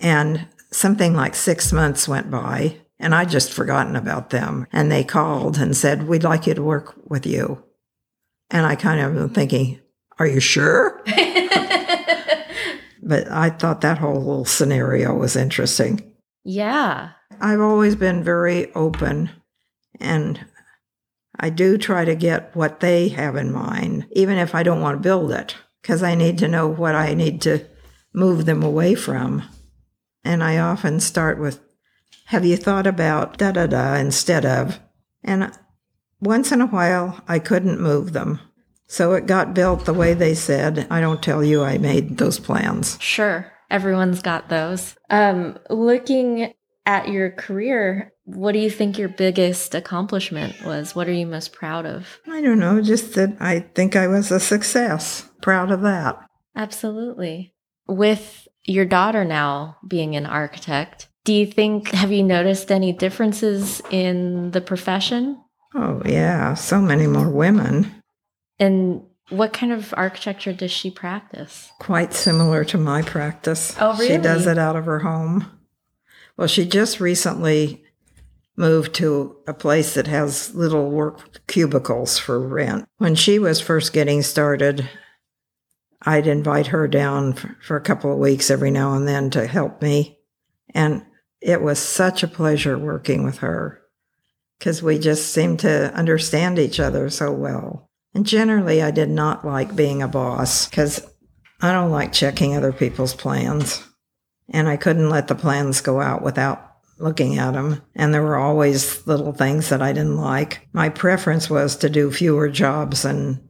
And 0.00 0.48
something 0.70 1.14
like 1.14 1.34
six 1.34 1.72
months 1.72 2.08
went 2.08 2.30
by 2.30 2.78
and 2.98 3.14
I'd 3.14 3.28
just 3.30 3.52
forgotten 3.52 3.94
about 3.96 4.30
them. 4.30 4.66
And 4.72 4.90
they 4.90 5.04
called 5.04 5.58
and 5.58 5.76
said, 5.76 6.08
we'd 6.08 6.24
like 6.24 6.46
you 6.46 6.54
to 6.54 6.62
work 6.62 6.94
with 7.08 7.26
you. 7.26 7.62
And 8.50 8.66
I 8.66 8.74
kind 8.74 9.00
of 9.00 9.16
am 9.16 9.28
thinking, 9.30 9.80
are 10.18 10.26
you 10.26 10.40
sure? 10.40 11.02
But 13.06 13.30
I 13.30 13.50
thought 13.50 13.82
that 13.82 13.98
whole 13.98 14.16
little 14.18 14.46
scenario 14.46 15.14
was 15.14 15.36
interesting. 15.36 16.12
yeah. 16.42 17.10
I've 17.40 17.60
always 17.60 17.96
been 17.96 18.22
very 18.22 18.72
open 18.74 19.30
and 20.00 20.44
I 21.38 21.50
do 21.50 21.76
try 21.78 22.04
to 22.04 22.14
get 22.14 22.54
what 22.54 22.80
they 22.80 23.08
have 23.08 23.36
in 23.36 23.52
mind, 23.52 24.06
even 24.12 24.38
if 24.38 24.54
I 24.54 24.62
don't 24.62 24.80
want 24.80 24.98
to 24.98 25.02
build 25.02 25.32
it, 25.32 25.56
because 25.82 26.02
I 26.02 26.14
need 26.14 26.38
to 26.38 26.48
know 26.48 26.68
what 26.68 26.94
I 26.94 27.14
need 27.14 27.40
to 27.42 27.66
move 28.12 28.46
them 28.46 28.62
away 28.62 28.94
from. 28.94 29.42
And 30.24 30.42
I 30.42 30.58
often 30.58 31.00
start 31.00 31.38
with, 31.38 31.60
Have 32.26 32.44
you 32.44 32.56
thought 32.56 32.86
about 32.86 33.38
da 33.38 33.52
da 33.52 33.66
da 33.66 33.94
instead 33.94 34.46
of? 34.46 34.80
And 35.22 35.52
once 36.20 36.52
in 36.52 36.60
a 36.60 36.66
while, 36.66 37.20
I 37.26 37.38
couldn't 37.38 37.80
move 37.80 38.12
them. 38.12 38.40
So 38.86 39.12
it 39.14 39.26
got 39.26 39.54
built 39.54 39.86
the 39.86 39.94
way 39.94 40.14
they 40.14 40.34
said. 40.34 40.86
I 40.90 41.00
don't 41.00 41.22
tell 41.22 41.42
you 41.42 41.62
I 41.62 41.78
made 41.78 42.18
those 42.18 42.38
plans. 42.38 42.96
Sure. 43.00 43.50
Everyone's 43.70 44.22
got 44.22 44.48
those. 44.48 44.94
Um, 45.10 45.58
looking 45.68 46.54
at 46.86 47.08
your 47.08 47.30
career, 47.30 48.12
what 48.24 48.52
do 48.52 48.58
you 48.58 48.70
think 48.70 48.98
your 48.98 49.08
biggest 49.08 49.74
accomplishment 49.74 50.54
was? 50.64 50.94
What 50.94 51.08
are 51.08 51.12
you 51.12 51.26
most 51.26 51.52
proud 51.52 51.86
of? 51.86 52.20
I 52.28 52.40
don't 52.40 52.58
know, 52.58 52.80
just 52.82 53.14
that 53.14 53.36
I 53.40 53.60
think 53.60 53.96
I 53.96 54.06
was 54.06 54.30
a 54.30 54.40
success. 54.40 55.28
Proud 55.42 55.70
of 55.70 55.82
that. 55.82 56.18
Absolutely. 56.56 57.54
With 57.86 58.48
your 58.64 58.84
daughter 58.84 59.24
now 59.24 59.76
being 59.86 60.16
an 60.16 60.26
architect, 60.26 61.08
do 61.24 61.32
you 61.32 61.46
think, 61.46 61.88
have 61.88 62.12
you 62.12 62.22
noticed 62.22 62.70
any 62.70 62.92
differences 62.92 63.80
in 63.90 64.50
the 64.50 64.60
profession? 64.60 65.40
Oh, 65.74 66.02
yeah, 66.04 66.54
so 66.54 66.80
many 66.80 67.06
more 67.06 67.28
women. 67.28 67.94
And 68.58 69.02
what 69.30 69.52
kind 69.52 69.72
of 69.72 69.92
architecture 69.96 70.52
does 70.52 70.70
she 70.70 70.90
practice? 70.90 71.70
Quite 71.80 72.12
similar 72.12 72.64
to 72.66 72.78
my 72.78 73.02
practice. 73.02 73.74
Oh, 73.80 73.94
really? 73.94 74.08
She 74.08 74.18
does 74.18 74.46
it 74.46 74.58
out 74.58 74.76
of 74.76 74.84
her 74.84 75.00
home. 75.00 75.50
Well, 76.36 76.48
she 76.48 76.66
just 76.66 77.00
recently 77.00 77.84
moved 78.56 78.94
to 78.94 79.36
a 79.46 79.54
place 79.54 79.94
that 79.94 80.06
has 80.06 80.54
little 80.54 80.90
work 80.90 81.46
cubicles 81.46 82.18
for 82.18 82.40
rent. 82.40 82.86
When 82.98 83.14
she 83.14 83.38
was 83.38 83.60
first 83.60 83.92
getting 83.92 84.22
started, 84.22 84.88
I'd 86.02 86.26
invite 86.26 86.68
her 86.68 86.86
down 86.86 87.32
for, 87.32 87.76
a 87.76 87.80
couple 87.80 88.12
of 88.12 88.18
weeks 88.18 88.50
every 88.50 88.70
now 88.70 88.94
and 88.94 89.08
then 89.08 89.30
to 89.30 89.46
help 89.46 89.82
me. 89.82 90.18
And 90.74 91.04
it 91.40 91.62
was 91.62 91.78
such 91.78 92.22
a 92.22 92.28
pleasure 92.28 92.78
working 92.78 93.24
with 93.24 93.38
her 93.38 93.80
because 94.58 94.82
we 94.82 94.98
just 94.98 95.32
seemed 95.32 95.60
to 95.60 95.92
understand 95.94 96.58
each 96.58 96.78
other 96.80 97.10
so 97.10 97.32
well. 97.32 97.90
And 98.14 98.24
generally, 98.24 98.80
I 98.82 98.90
did 98.90 99.10
not 99.10 99.44
like 99.44 99.74
being 99.74 100.02
a 100.02 100.08
boss 100.08 100.68
because 100.68 101.04
I 101.60 101.72
don't 101.72 101.90
like 101.90 102.12
checking 102.12 102.56
other 102.56 102.72
people's 102.72 103.14
plans. 103.14 103.82
And 104.50 104.68
I 104.68 104.76
couldn't 104.76 105.10
let 105.10 105.28
the 105.28 105.34
plans 105.34 105.80
go 105.80 106.00
out 106.00 106.22
without 106.22 106.74
looking 106.98 107.38
at 107.38 107.52
them. 107.52 107.82
And 107.94 108.12
there 108.12 108.22
were 108.22 108.36
always 108.36 109.06
little 109.06 109.32
things 109.32 109.68
that 109.68 109.82
I 109.82 109.92
didn't 109.92 110.16
like. 110.16 110.68
My 110.72 110.88
preference 110.88 111.50
was 111.50 111.76
to 111.76 111.90
do 111.90 112.10
fewer 112.10 112.48
jobs 112.48 113.04
and 113.04 113.46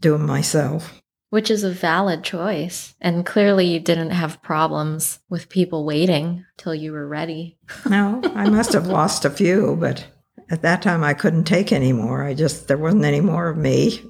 do 0.00 0.12
them 0.12 0.26
myself. 0.26 0.94
Which 1.30 1.50
is 1.50 1.62
a 1.62 1.70
valid 1.70 2.24
choice. 2.24 2.94
And 3.00 3.26
clearly, 3.26 3.66
you 3.66 3.80
didn't 3.80 4.10
have 4.10 4.42
problems 4.42 5.18
with 5.28 5.50
people 5.50 5.84
waiting 5.84 6.46
till 6.56 6.74
you 6.74 6.92
were 6.92 7.06
ready. 7.06 7.58
no, 7.88 8.22
I 8.34 8.48
must 8.48 8.72
have 8.72 8.86
lost 8.86 9.26
a 9.26 9.30
few, 9.30 9.76
but 9.78 10.06
at 10.48 10.62
that 10.62 10.80
time 10.80 11.04
I 11.04 11.12
couldn't 11.12 11.44
take 11.44 11.70
any 11.70 11.92
more. 11.92 12.24
I 12.24 12.32
just, 12.32 12.68
there 12.68 12.78
wasn't 12.78 13.04
any 13.04 13.20
more 13.20 13.48
of 13.48 13.58
me. 13.58 14.02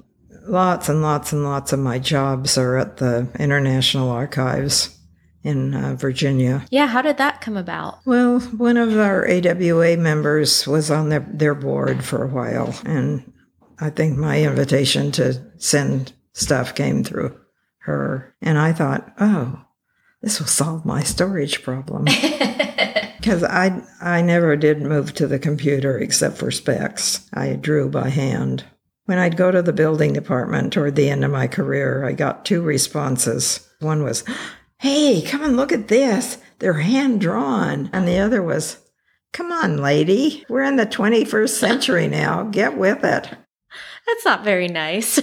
Lots 0.47 0.87
and 0.87 1.01
lots 1.01 1.33
and 1.33 1.43
lots 1.43 1.73
of 1.73 1.79
my 1.79 1.99
jobs 1.99 2.57
are 2.57 2.77
at 2.77 2.97
the 2.97 3.27
International 3.37 4.09
Archives 4.09 4.97
in 5.43 5.73
uh, 5.73 5.95
Virginia. 5.95 6.65
Yeah, 6.69 6.87
how 6.87 7.01
did 7.01 7.17
that 7.17 7.41
come 7.41 7.57
about? 7.57 7.99
Well, 8.05 8.39
one 8.39 8.77
of 8.77 8.97
our 8.97 9.27
AWA 9.27 9.97
members 9.97 10.67
was 10.67 10.91
on 10.91 11.09
their, 11.09 11.25
their 11.31 11.55
board 11.55 12.03
for 12.03 12.23
a 12.23 12.27
while, 12.27 12.75
and 12.85 13.31
I 13.79 13.89
think 13.89 14.17
my 14.17 14.41
invitation 14.41 15.11
to 15.13 15.41
send 15.57 16.13
stuff 16.33 16.75
came 16.75 17.03
through 17.03 17.37
her. 17.79 18.35
And 18.41 18.57
I 18.57 18.73
thought, 18.73 19.13
oh, 19.19 19.61
this 20.21 20.39
will 20.39 20.47
solve 20.47 20.85
my 20.85 21.03
storage 21.03 21.63
problem. 21.63 22.07
Because 23.19 23.43
I, 23.43 23.81
I 24.01 24.21
never 24.21 24.55
did 24.55 24.81
move 24.81 25.13
to 25.15 25.27
the 25.27 25.39
computer 25.39 25.97
except 25.97 26.37
for 26.37 26.51
specs. 26.51 27.27
I 27.33 27.53
drew 27.53 27.89
by 27.89 28.07
hand. 28.07 28.63
When 29.05 29.17
I'd 29.17 29.35
go 29.35 29.51
to 29.51 29.61
the 29.61 29.73
building 29.73 30.13
department 30.13 30.71
toward 30.71 30.95
the 30.95 31.09
end 31.09 31.25
of 31.25 31.31
my 31.31 31.45
career, 31.45 32.05
I 32.05 32.13
got 32.13 32.45
two 32.45 32.61
responses. 32.61 33.67
One 33.81 34.03
was, 34.03 34.23
Hey, 34.79 35.21
come 35.21 35.43
and 35.43 35.57
look 35.57 35.73
at 35.73 35.89
this. 35.89 36.37
They're 36.59 36.73
hand 36.73 37.19
drawn. 37.19 37.89
And 37.91 38.07
the 38.07 38.17
other 38.17 38.41
was, 38.41 38.77
Come 39.33 39.51
on, 39.51 39.77
lady. 39.77 40.45
We're 40.47 40.63
in 40.63 40.77
the 40.77 40.85
21st 40.85 41.49
century 41.49 42.07
now. 42.09 42.43
Get 42.43 42.77
with 42.77 43.03
it. 43.03 43.29
That's 44.07 44.25
not 44.25 44.45
very 44.45 44.69
nice. 44.69 45.19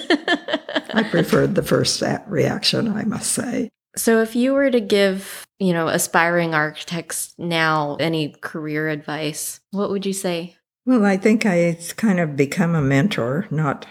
I 0.94 1.02
preferred 1.10 1.54
the 1.54 1.62
first 1.62 2.02
reaction, 2.26 2.88
I 2.88 3.04
must 3.04 3.32
say. 3.32 3.70
So, 3.96 4.20
if 4.20 4.36
you 4.36 4.52
were 4.52 4.70
to 4.70 4.80
give, 4.80 5.46
you 5.58 5.72
know, 5.72 5.88
aspiring 5.88 6.54
architects 6.54 7.34
now 7.38 7.96
any 7.98 8.34
career 8.42 8.88
advice, 8.88 9.60
what 9.70 9.88
would 9.88 10.04
you 10.04 10.12
say? 10.12 10.56
Well, 10.84 11.04
I 11.06 11.16
think 11.16 11.46
I 11.46 11.78
kind 11.96 12.20
of 12.20 12.36
become 12.36 12.74
a 12.74 12.82
mentor, 12.82 13.46
not 13.50 13.86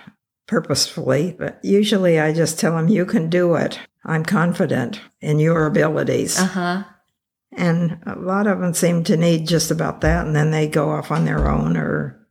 purposefully, 0.47 1.35
but 1.37 1.59
usually 1.63 2.19
I 2.19 2.33
just 2.33 2.59
tell 2.59 2.77
them, 2.77 2.87
you 2.87 3.05
can 3.05 3.29
do 3.29 3.55
it. 3.55 3.79
I'm 4.05 4.23
confident 4.23 5.01
in 5.21 5.39
your 5.39 5.65
abilities. 5.65 6.39
Uh 6.39 6.45
huh. 6.45 6.83
And 7.57 7.99
a 8.05 8.15
lot 8.15 8.47
of 8.47 8.59
them 8.59 8.73
seem 8.73 9.03
to 9.05 9.17
need 9.17 9.47
just 9.47 9.71
about 9.71 10.01
that, 10.01 10.25
and 10.25 10.35
then 10.35 10.51
they 10.51 10.67
go 10.67 10.91
off 10.91 11.11
on 11.11 11.25
their 11.25 11.47
own 11.49 11.77
or 11.77 12.27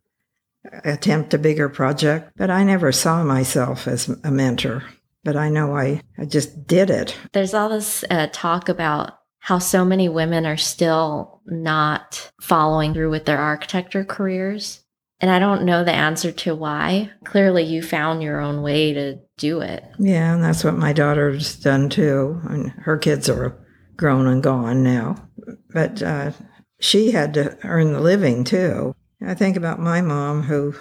attempt 0.85 1.35
a 1.35 1.39
bigger 1.39 1.68
project. 1.68 2.33
But 2.37 2.51
I 2.51 2.62
never 2.64 2.93
saw 2.93 3.25
myself 3.25 3.89
as 3.89 4.09
a 4.22 4.31
mentor, 4.31 4.85
but 5.22 5.37
I 5.37 5.49
know 5.49 5.77
I, 5.77 6.03
I 6.18 6.27
just 6.27 6.66
did 6.66 6.91
it. 6.91 7.16
There's 7.33 7.55
all 7.55 7.70
this 7.70 8.05
uh, 8.11 8.29
talk 8.33 8.68
about 8.68 9.18
how 9.39 9.59
so 9.59 9.85
many 9.85 10.09
women 10.09 10.47
are 10.47 10.57
still 10.57 11.43
not 11.47 12.31
following 12.41 12.95
through 12.95 13.11
with 13.11 13.25
their 13.27 13.39
architecture 13.39 14.05
careers. 14.05 14.81
And 15.20 15.31
I 15.31 15.39
don't 15.39 15.64
know 15.64 15.85
the 15.85 15.93
answer 15.93 16.33
to 16.33 16.55
why. 16.55 17.11
Clearly, 17.25 17.62
you 17.62 17.83
found 17.83 18.22
your 18.22 18.41
own 18.41 18.62
way 18.62 18.93
to 18.93 19.20
do 19.37 19.61
it. 19.61 19.85
Yeah, 19.99 20.35
and 20.35 20.43
that's 20.43 20.64
what 20.64 20.76
my 20.76 20.93
daughter's 20.93 21.57
done 21.57 21.89
too. 21.89 22.41
And 22.49 22.70
her 22.70 22.99
kids 22.99 23.28
are 23.28 23.57
grown 23.97 24.26
and 24.26 24.43
gone 24.43 24.82
now. 24.82 25.28
But 25.72 26.03
uh, 26.03 26.32
she 26.80 27.12
had 27.12 27.35
to 27.35 27.59
earn 27.64 27.93
the 27.93 28.01
living 28.01 28.45
too. 28.45 28.95
I 29.24 29.35
think 29.35 29.57
about 29.57 29.80
my 29.80 30.01
mom 30.01 30.43
who 30.43 30.74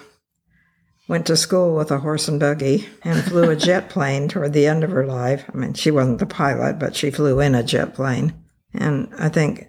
went 1.08 1.26
to 1.26 1.36
school 1.36 1.76
with 1.76 1.90
a 1.90 1.98
horse 1.98 2.28
and 2.28 2.40
buggy 2.40 2.88
and 3.02 3.22
flew 3.22 3.50
a 3.50 3.56
jet 3.56 3.90
plane 3.90 4.28
toward 4.28 4.52
the 4.52 4.66
end 4.66 4.84
of 4.84 4.90
her 4.90 5.06
life. 5.06 5.44
I 5.52 5.56
mean, 5.56 5.74
she 5.74 5.90
wasn't 5.90 6.18
the 6.18 6.26
pilot, 6.26 6.78
but 6.78 6.96
she 6.96 7.10
flew 7.10 7.40
in 7.40 7.54
a 7.54 7.62
jet 7.62 7.94
plane. 7.94 8.34
And 8.72 9.12
I 9.18 9.28
think 9.28 9.66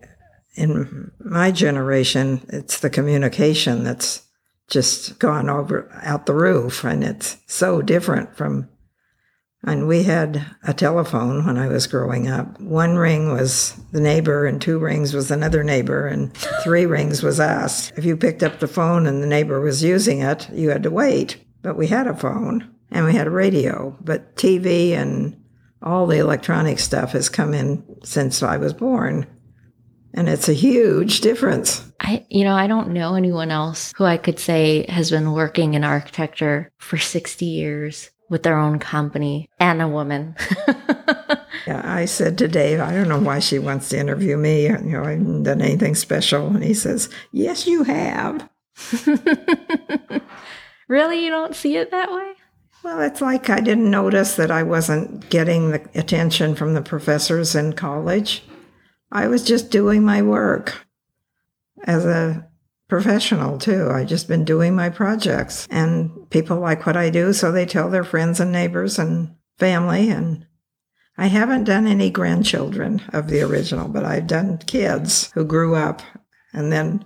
in 0.55 1.11
my 1.19 1.51
generation, 1.51 2.45
it's 2.49 2.79
the 2.79 2.89
communication 2.89 3.83
that's 3.83 4.21
just 4.69 5.19
gone 5.19 5.49
over 5.49 5.89
out 6.03 6.25
the 6.25 6.33
roof. 6.33 6.83
And 6.83 7.03
it's 7.03 7.37
so 7.47 7.81
different 7.81 8.35
from 8.35 8.69
and 9.65 9.87
we 9.87 10.03
had 10.03 10.45
a 10.63 10.73
telephone 10.73 11.45
when 11.45 11.57
I 11.57 11.67
was 11.67 11.87
growing 11.87 12.27
up. 12.27 12.59
One 12.61 12.95
ring 12.95 13.31
was 13.31 13.73
the 13.91 13.99
neighbor, 13.99 14.45
and 14.45 14.61
two 14.61 14.77
rings 14.77 15.13
was 15.13 15.31
another 15.31 15.63
neighbor, 15.63 16.07
and 16.07 16.33
three 16.63 16.85
rings 16.85 17.23
was 17.23 17.39
us. 17.39 17.91
If 17.97 18.05
you 18.05 18.15
picked 18.15 18.43
up 18.43 18.59
the 18.59 18.67
phone 18.67 19.07
and 19.07 19.23
the 19.23 19.27
neighbor 19.27 19.59
was 19.59 19.83
using 19.83 20.21
it, 20.21 20.47
you 20.51 20.69
had 20.69 20.83
to 20.83 20.91
wait. 20.91 21.43
But 21.63 21.77
we 21.77 21.87
had 21.87 22.05
a 22.05 22.15
phone 22.15 22.71
and 22.91 23.05
we 23.05 23.13
had 23.13 23.27
a 23.27 23.31
radio. 23.31 23.97
But 24.01 24.35
TV 24.35 24.91
and 24.91 25.35
all 25.81 26.05
the 26.05 26.19
electronic 26.19 26.79
stuff 26.79 27.13
has 27.13 27.27
come 27.27 27.53
in 27.53 27.83
since 28.03 28.43
I 28.43 28.57
was 28.57 28.73
born. 28.73 29.25
And 30.13 30.29
it's 30.29 30.47
a 30.47 30.53
huge 30.53 31.21
difference. 31.21 31.91
I, 31.99 32.25
you 32.29 32.43
know, 32.43 32.55
I 32.55 32.67
don't 32.67 32.93
know 32.93 33.15
anyone 33.15 33.51
else 33.51 33.91
who 33.97 34.05
I 34.05 34.17
could 34.17 34.39
say 34.39 34.85
has 34.89 35.09
been 35.09 35.33
working 35.33 35.73
in 35.73 35.83
architecture 35.83 36.71
for 36.77 36.97
60 36.97 37.45
years 37.45 38.11
with 38.29 38.43
their 38.43 38.57
own 38.57 38.79
company 38.79 39.49
and 39.59 39.81
a 39.81 39.87
woman. 39.87 40.35
yeah, 41.67 41.81
I 41.83 42.05
said 42.05 42.37
to 42.39 42.47
Dave, 42.47 42.79
I 42.79 42.91
don't 42.91 43.09
know 43.09 43.19
why 43.19 43.39
she 43.39 43.59
wants 43.59 43.89
to 43.89 43.99
interview 43.99 44.37
me. 44.37 44.63
You 44.63 44.77
know, 44.77 45.03
I 45.03 45.11
haven't 45.11 45.43
done 45.43 45.61
anything 45.61 45.95
special. 45.95 46.47
And 46.47 46.63
he 46.63 46.73
says, 46.73 47.09
Yes, 47.31 47.67
you 47.67 47.83
have. 47.83 48.49
really? 50.87 51.23
You 51.23 51.29
don't 51.29 51.55
see 51.55 51.77
it 51.77 51.91
that 51.91 52.11
way? 52.11 52.33
Well, 52.83 53.01
it's 53.01 53.21
like 53.21 53.49
I 53.49 53.61
didn't 53.61 53.89
notice 53.89 54.35
that 54.35 54.51
I 54.51 54.63
wasn't 54.63 55.29
getting 55.29 55.71
the 55.71 55.89
attention 55.95 56.55
from 56.55 56.75
the 56.75 56.81
professors 56.81 57.55
in 57.55 57.73
college. 57.73 58.43
I 59.11 59.27
was 59.27 59.43
just 59.43 59.71
doing 59.71 60.03
my 60.03 60.21
work 60.21 60.85
as 61.85 62.05
a 62.05 62.47
professional 62.87 63.57
too. 63.57 63.89
I've 63.89 64.07
just 64.07 64.27
been 64.27 64.45
doing 64.45 64.75
my 64.75 64.89
projects 64.89 65.67
and 65.69 66.29
people 66.29 66.59
like 66.59 66.85
what 66.85 66.97
I 66.97 67.09
do, 67.09 67.33
so 67.33 67.51
they 67.51 67.65
tell 67.65 67.89
their 67.89 68.03
friends 68.03 68.39
and 68.39 68.51
neighbors 68.51 68.99
and 68.99 69.35
family. 69.57 70.09
And 70.09 70.45
I 71.17 71.27
haven't 71.27 71.63
done 71.63 71.87
any 71.87 72.09
grandchildren 72.09 73.01
of 73.13 73.29
the 73.29 73.41
original, 73.41 73.87
but 73.87 74.05
I've 74.05 74.27
done 74.27 74.59
kids 74.59 75.31
who 75.33 75.45
grew 75.45 75.75
up 75.75 76.01
and 76.53 76.71
then 76.71 77.05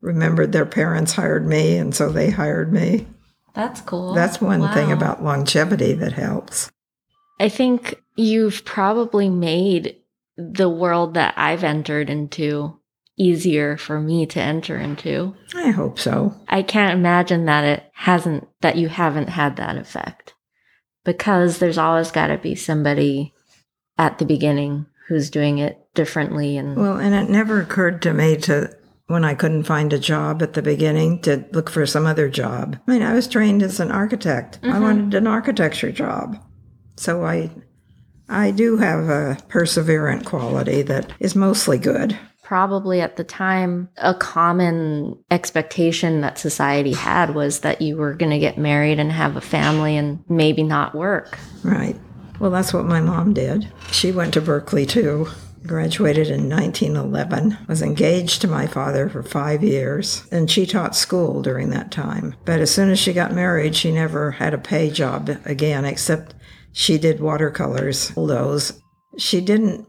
remembered 0.00 0.52
their 0.52 0.66
parents 0.66 1.12
hired 1.12 1.46
me, 1.46 1.76
and 1.76 1.94
so 1.94 2.10
they 2.10 2.30
hired 2.30 2.72
me. 2.72 3.06
That's 3.54 3.80
cool. 3.80 4.14
That's 4.14 4.40
one 4.40 4.60
wow. 4.60 4.74
thing 4.74 4.92
about 4.92 5.24
longevity 5.24 5.92
that 5.94 6.12
helps. 6.12 6.70
I 7.40 7.48
think 7.48 8.00
you've 8.16 8.64
probably 8.64 9.28
made 9.28 9.96
the 10.36 10.68
world 10.68 11.14
that 11.14 11.34
I've 11.36 11.64
entered 11.64 12.10
into 12.10 12.77
easier 13.18 13.76
for 13.76 14.00
me 14.00 14.26
to 14.26 14.40
enter 14.40 14.78
into. 14.78 15.34
I 15.54 15.70
hope 15.70 15.98
so. 15.98 16.34
I 16.48 16.62
can't 16.62 16.98
imagine 16.98 17.44
that 17.46 17.64
it 17.64 17.90
hasn't, 17.92 18.48
that 18.60 18.76
you 18.76 18.88
haven't 18.88 19.28
had 19.28 19.56
that 19.56 19.76
effect 19.76 20.34
because 21.04 21.58
there's 21.58 21.78
always 21.78 22.10
got 22.10 22.28
to 22.28 22.38
be 22.38 22.54
somebody 22.54 23.34
at 23.98 24.18
the 24.18 24.24
beginning 24.24 24.86
who's 25.08 25.30
doing 25.30 25.58
it 25.58 25.78
differently. 25.94 26.56
And 26.56 26.76
well, 26.76 26.98
and 26.98 27.14
it 27.14 27.30
never 27.30 27.60
occurred 27.60 28.02
to 28.02 28.12
me 28.12 28.36
to, 28.38 28.74
when 29.06 29.24
I 29.24 29.34
couldn't 29.34 29.64
find 29.64 29.92
a 29.92 29.98
job 29.98 30.42
at 30.42 30.52
the 30.52 30.62
beginning, 30.62 31.20
to 31.22 31.44
look 31.52 31.70
for 31.70 31.86
some 31.86 32.06
other 32.06 32.28
job. 32.28 32.78
I 32.86 32.90
mean, 32.90 33.02
I 33.02 33.14
was 33.14 33.26
trained 33.26 33.62
as 33.62 33.80
an 33.80 33.90
architect. 33.90 34.60
Mm-hmm. 34.60 34.72
I 34.74 34.80
wanted 34.80 35.14
an 35.14 35.26
architecture 35.26 35.90
job. 35.90 36.38
So 36.96 37.24
I 37.24 37.50
I 38.28 38.50
do 38.50 38.76
have 38.76 39.08
a 39.08 39.38
perseverant 39.48 40.26
quality 40.26 40.82
that 40.82 41.10
is 41.18 41.34
mostly 41.34 41.78
good 41.78 42.18
probably 42.48 43.02
at 43.02 43.16
the 43.16 43.24
time 43.24 43.90
a 43.98 44.14
common 44.14 45.14
expectation 45.30 46.22
that 46.22 46.38
society 46.38 46.94
had 46.94 47.34
was 47.34 47.60
that 47.60 47.82
you 47.82 47.94
were 47.94 48.14
going 48.14 48.30
to 48.30 48.38
get 48.38 48.56
married 48.56 48.98
and 48.98 49.12
have 49.12 49.36
a 49.36 49.40
family 49.40 49.98
and 49.98 50.24
maybe 50.30 50.62
not 50.62 50.94
work. 50.94 51.38
Right. 51.62 51.94
Well, 52.40 52.50
that's 52.50 52.72
what 52.72 52.86
my 52.86 53.02
mom 53.02 53.34
did. 53.34 53.70
She 53.92 54.12
went 54.12 54.32
to 54.32 54.40
Berkeley 54.40 54.86
too. 54.86 55.28
Graduated 55.66 56.28
in 56.28 56.48
1911, 56.48 57.58
was 57.68 57.82
engaged 57.82 58.40
to 58.40 58.48
my 58.48 58.66
father 58.66 59.10
for 59.10 59.22
five 59.22 59.62
years, 59.62 60.26
and 60.32 60.50
she 60.50 60.64
taught 60.64 60.96
school 60.96 61.42
during 61.42 61.68
that 61.70 61.90
time. 61.90 62.34
But 62.46 62.60
as 62.60 62.70
soon 62.70 62.88
as 62.88 62.98
she 62.98 63.12
got 63.12 63.34
married, 63.34 63.76
she 63.76 63.92
never 63.92 64.30
had 64.30 64.54
a 64.54 64.58
pay 64.58 64.88
job 64.88 65.28
again, 65.44 65.84
except 65.84 66.34
she 66.72 66.96
did 66.96 67.20
watercolors, 67.20 68.08
those. 68.14 68.80
She 69.18 69.42
didn't 69.42 69.86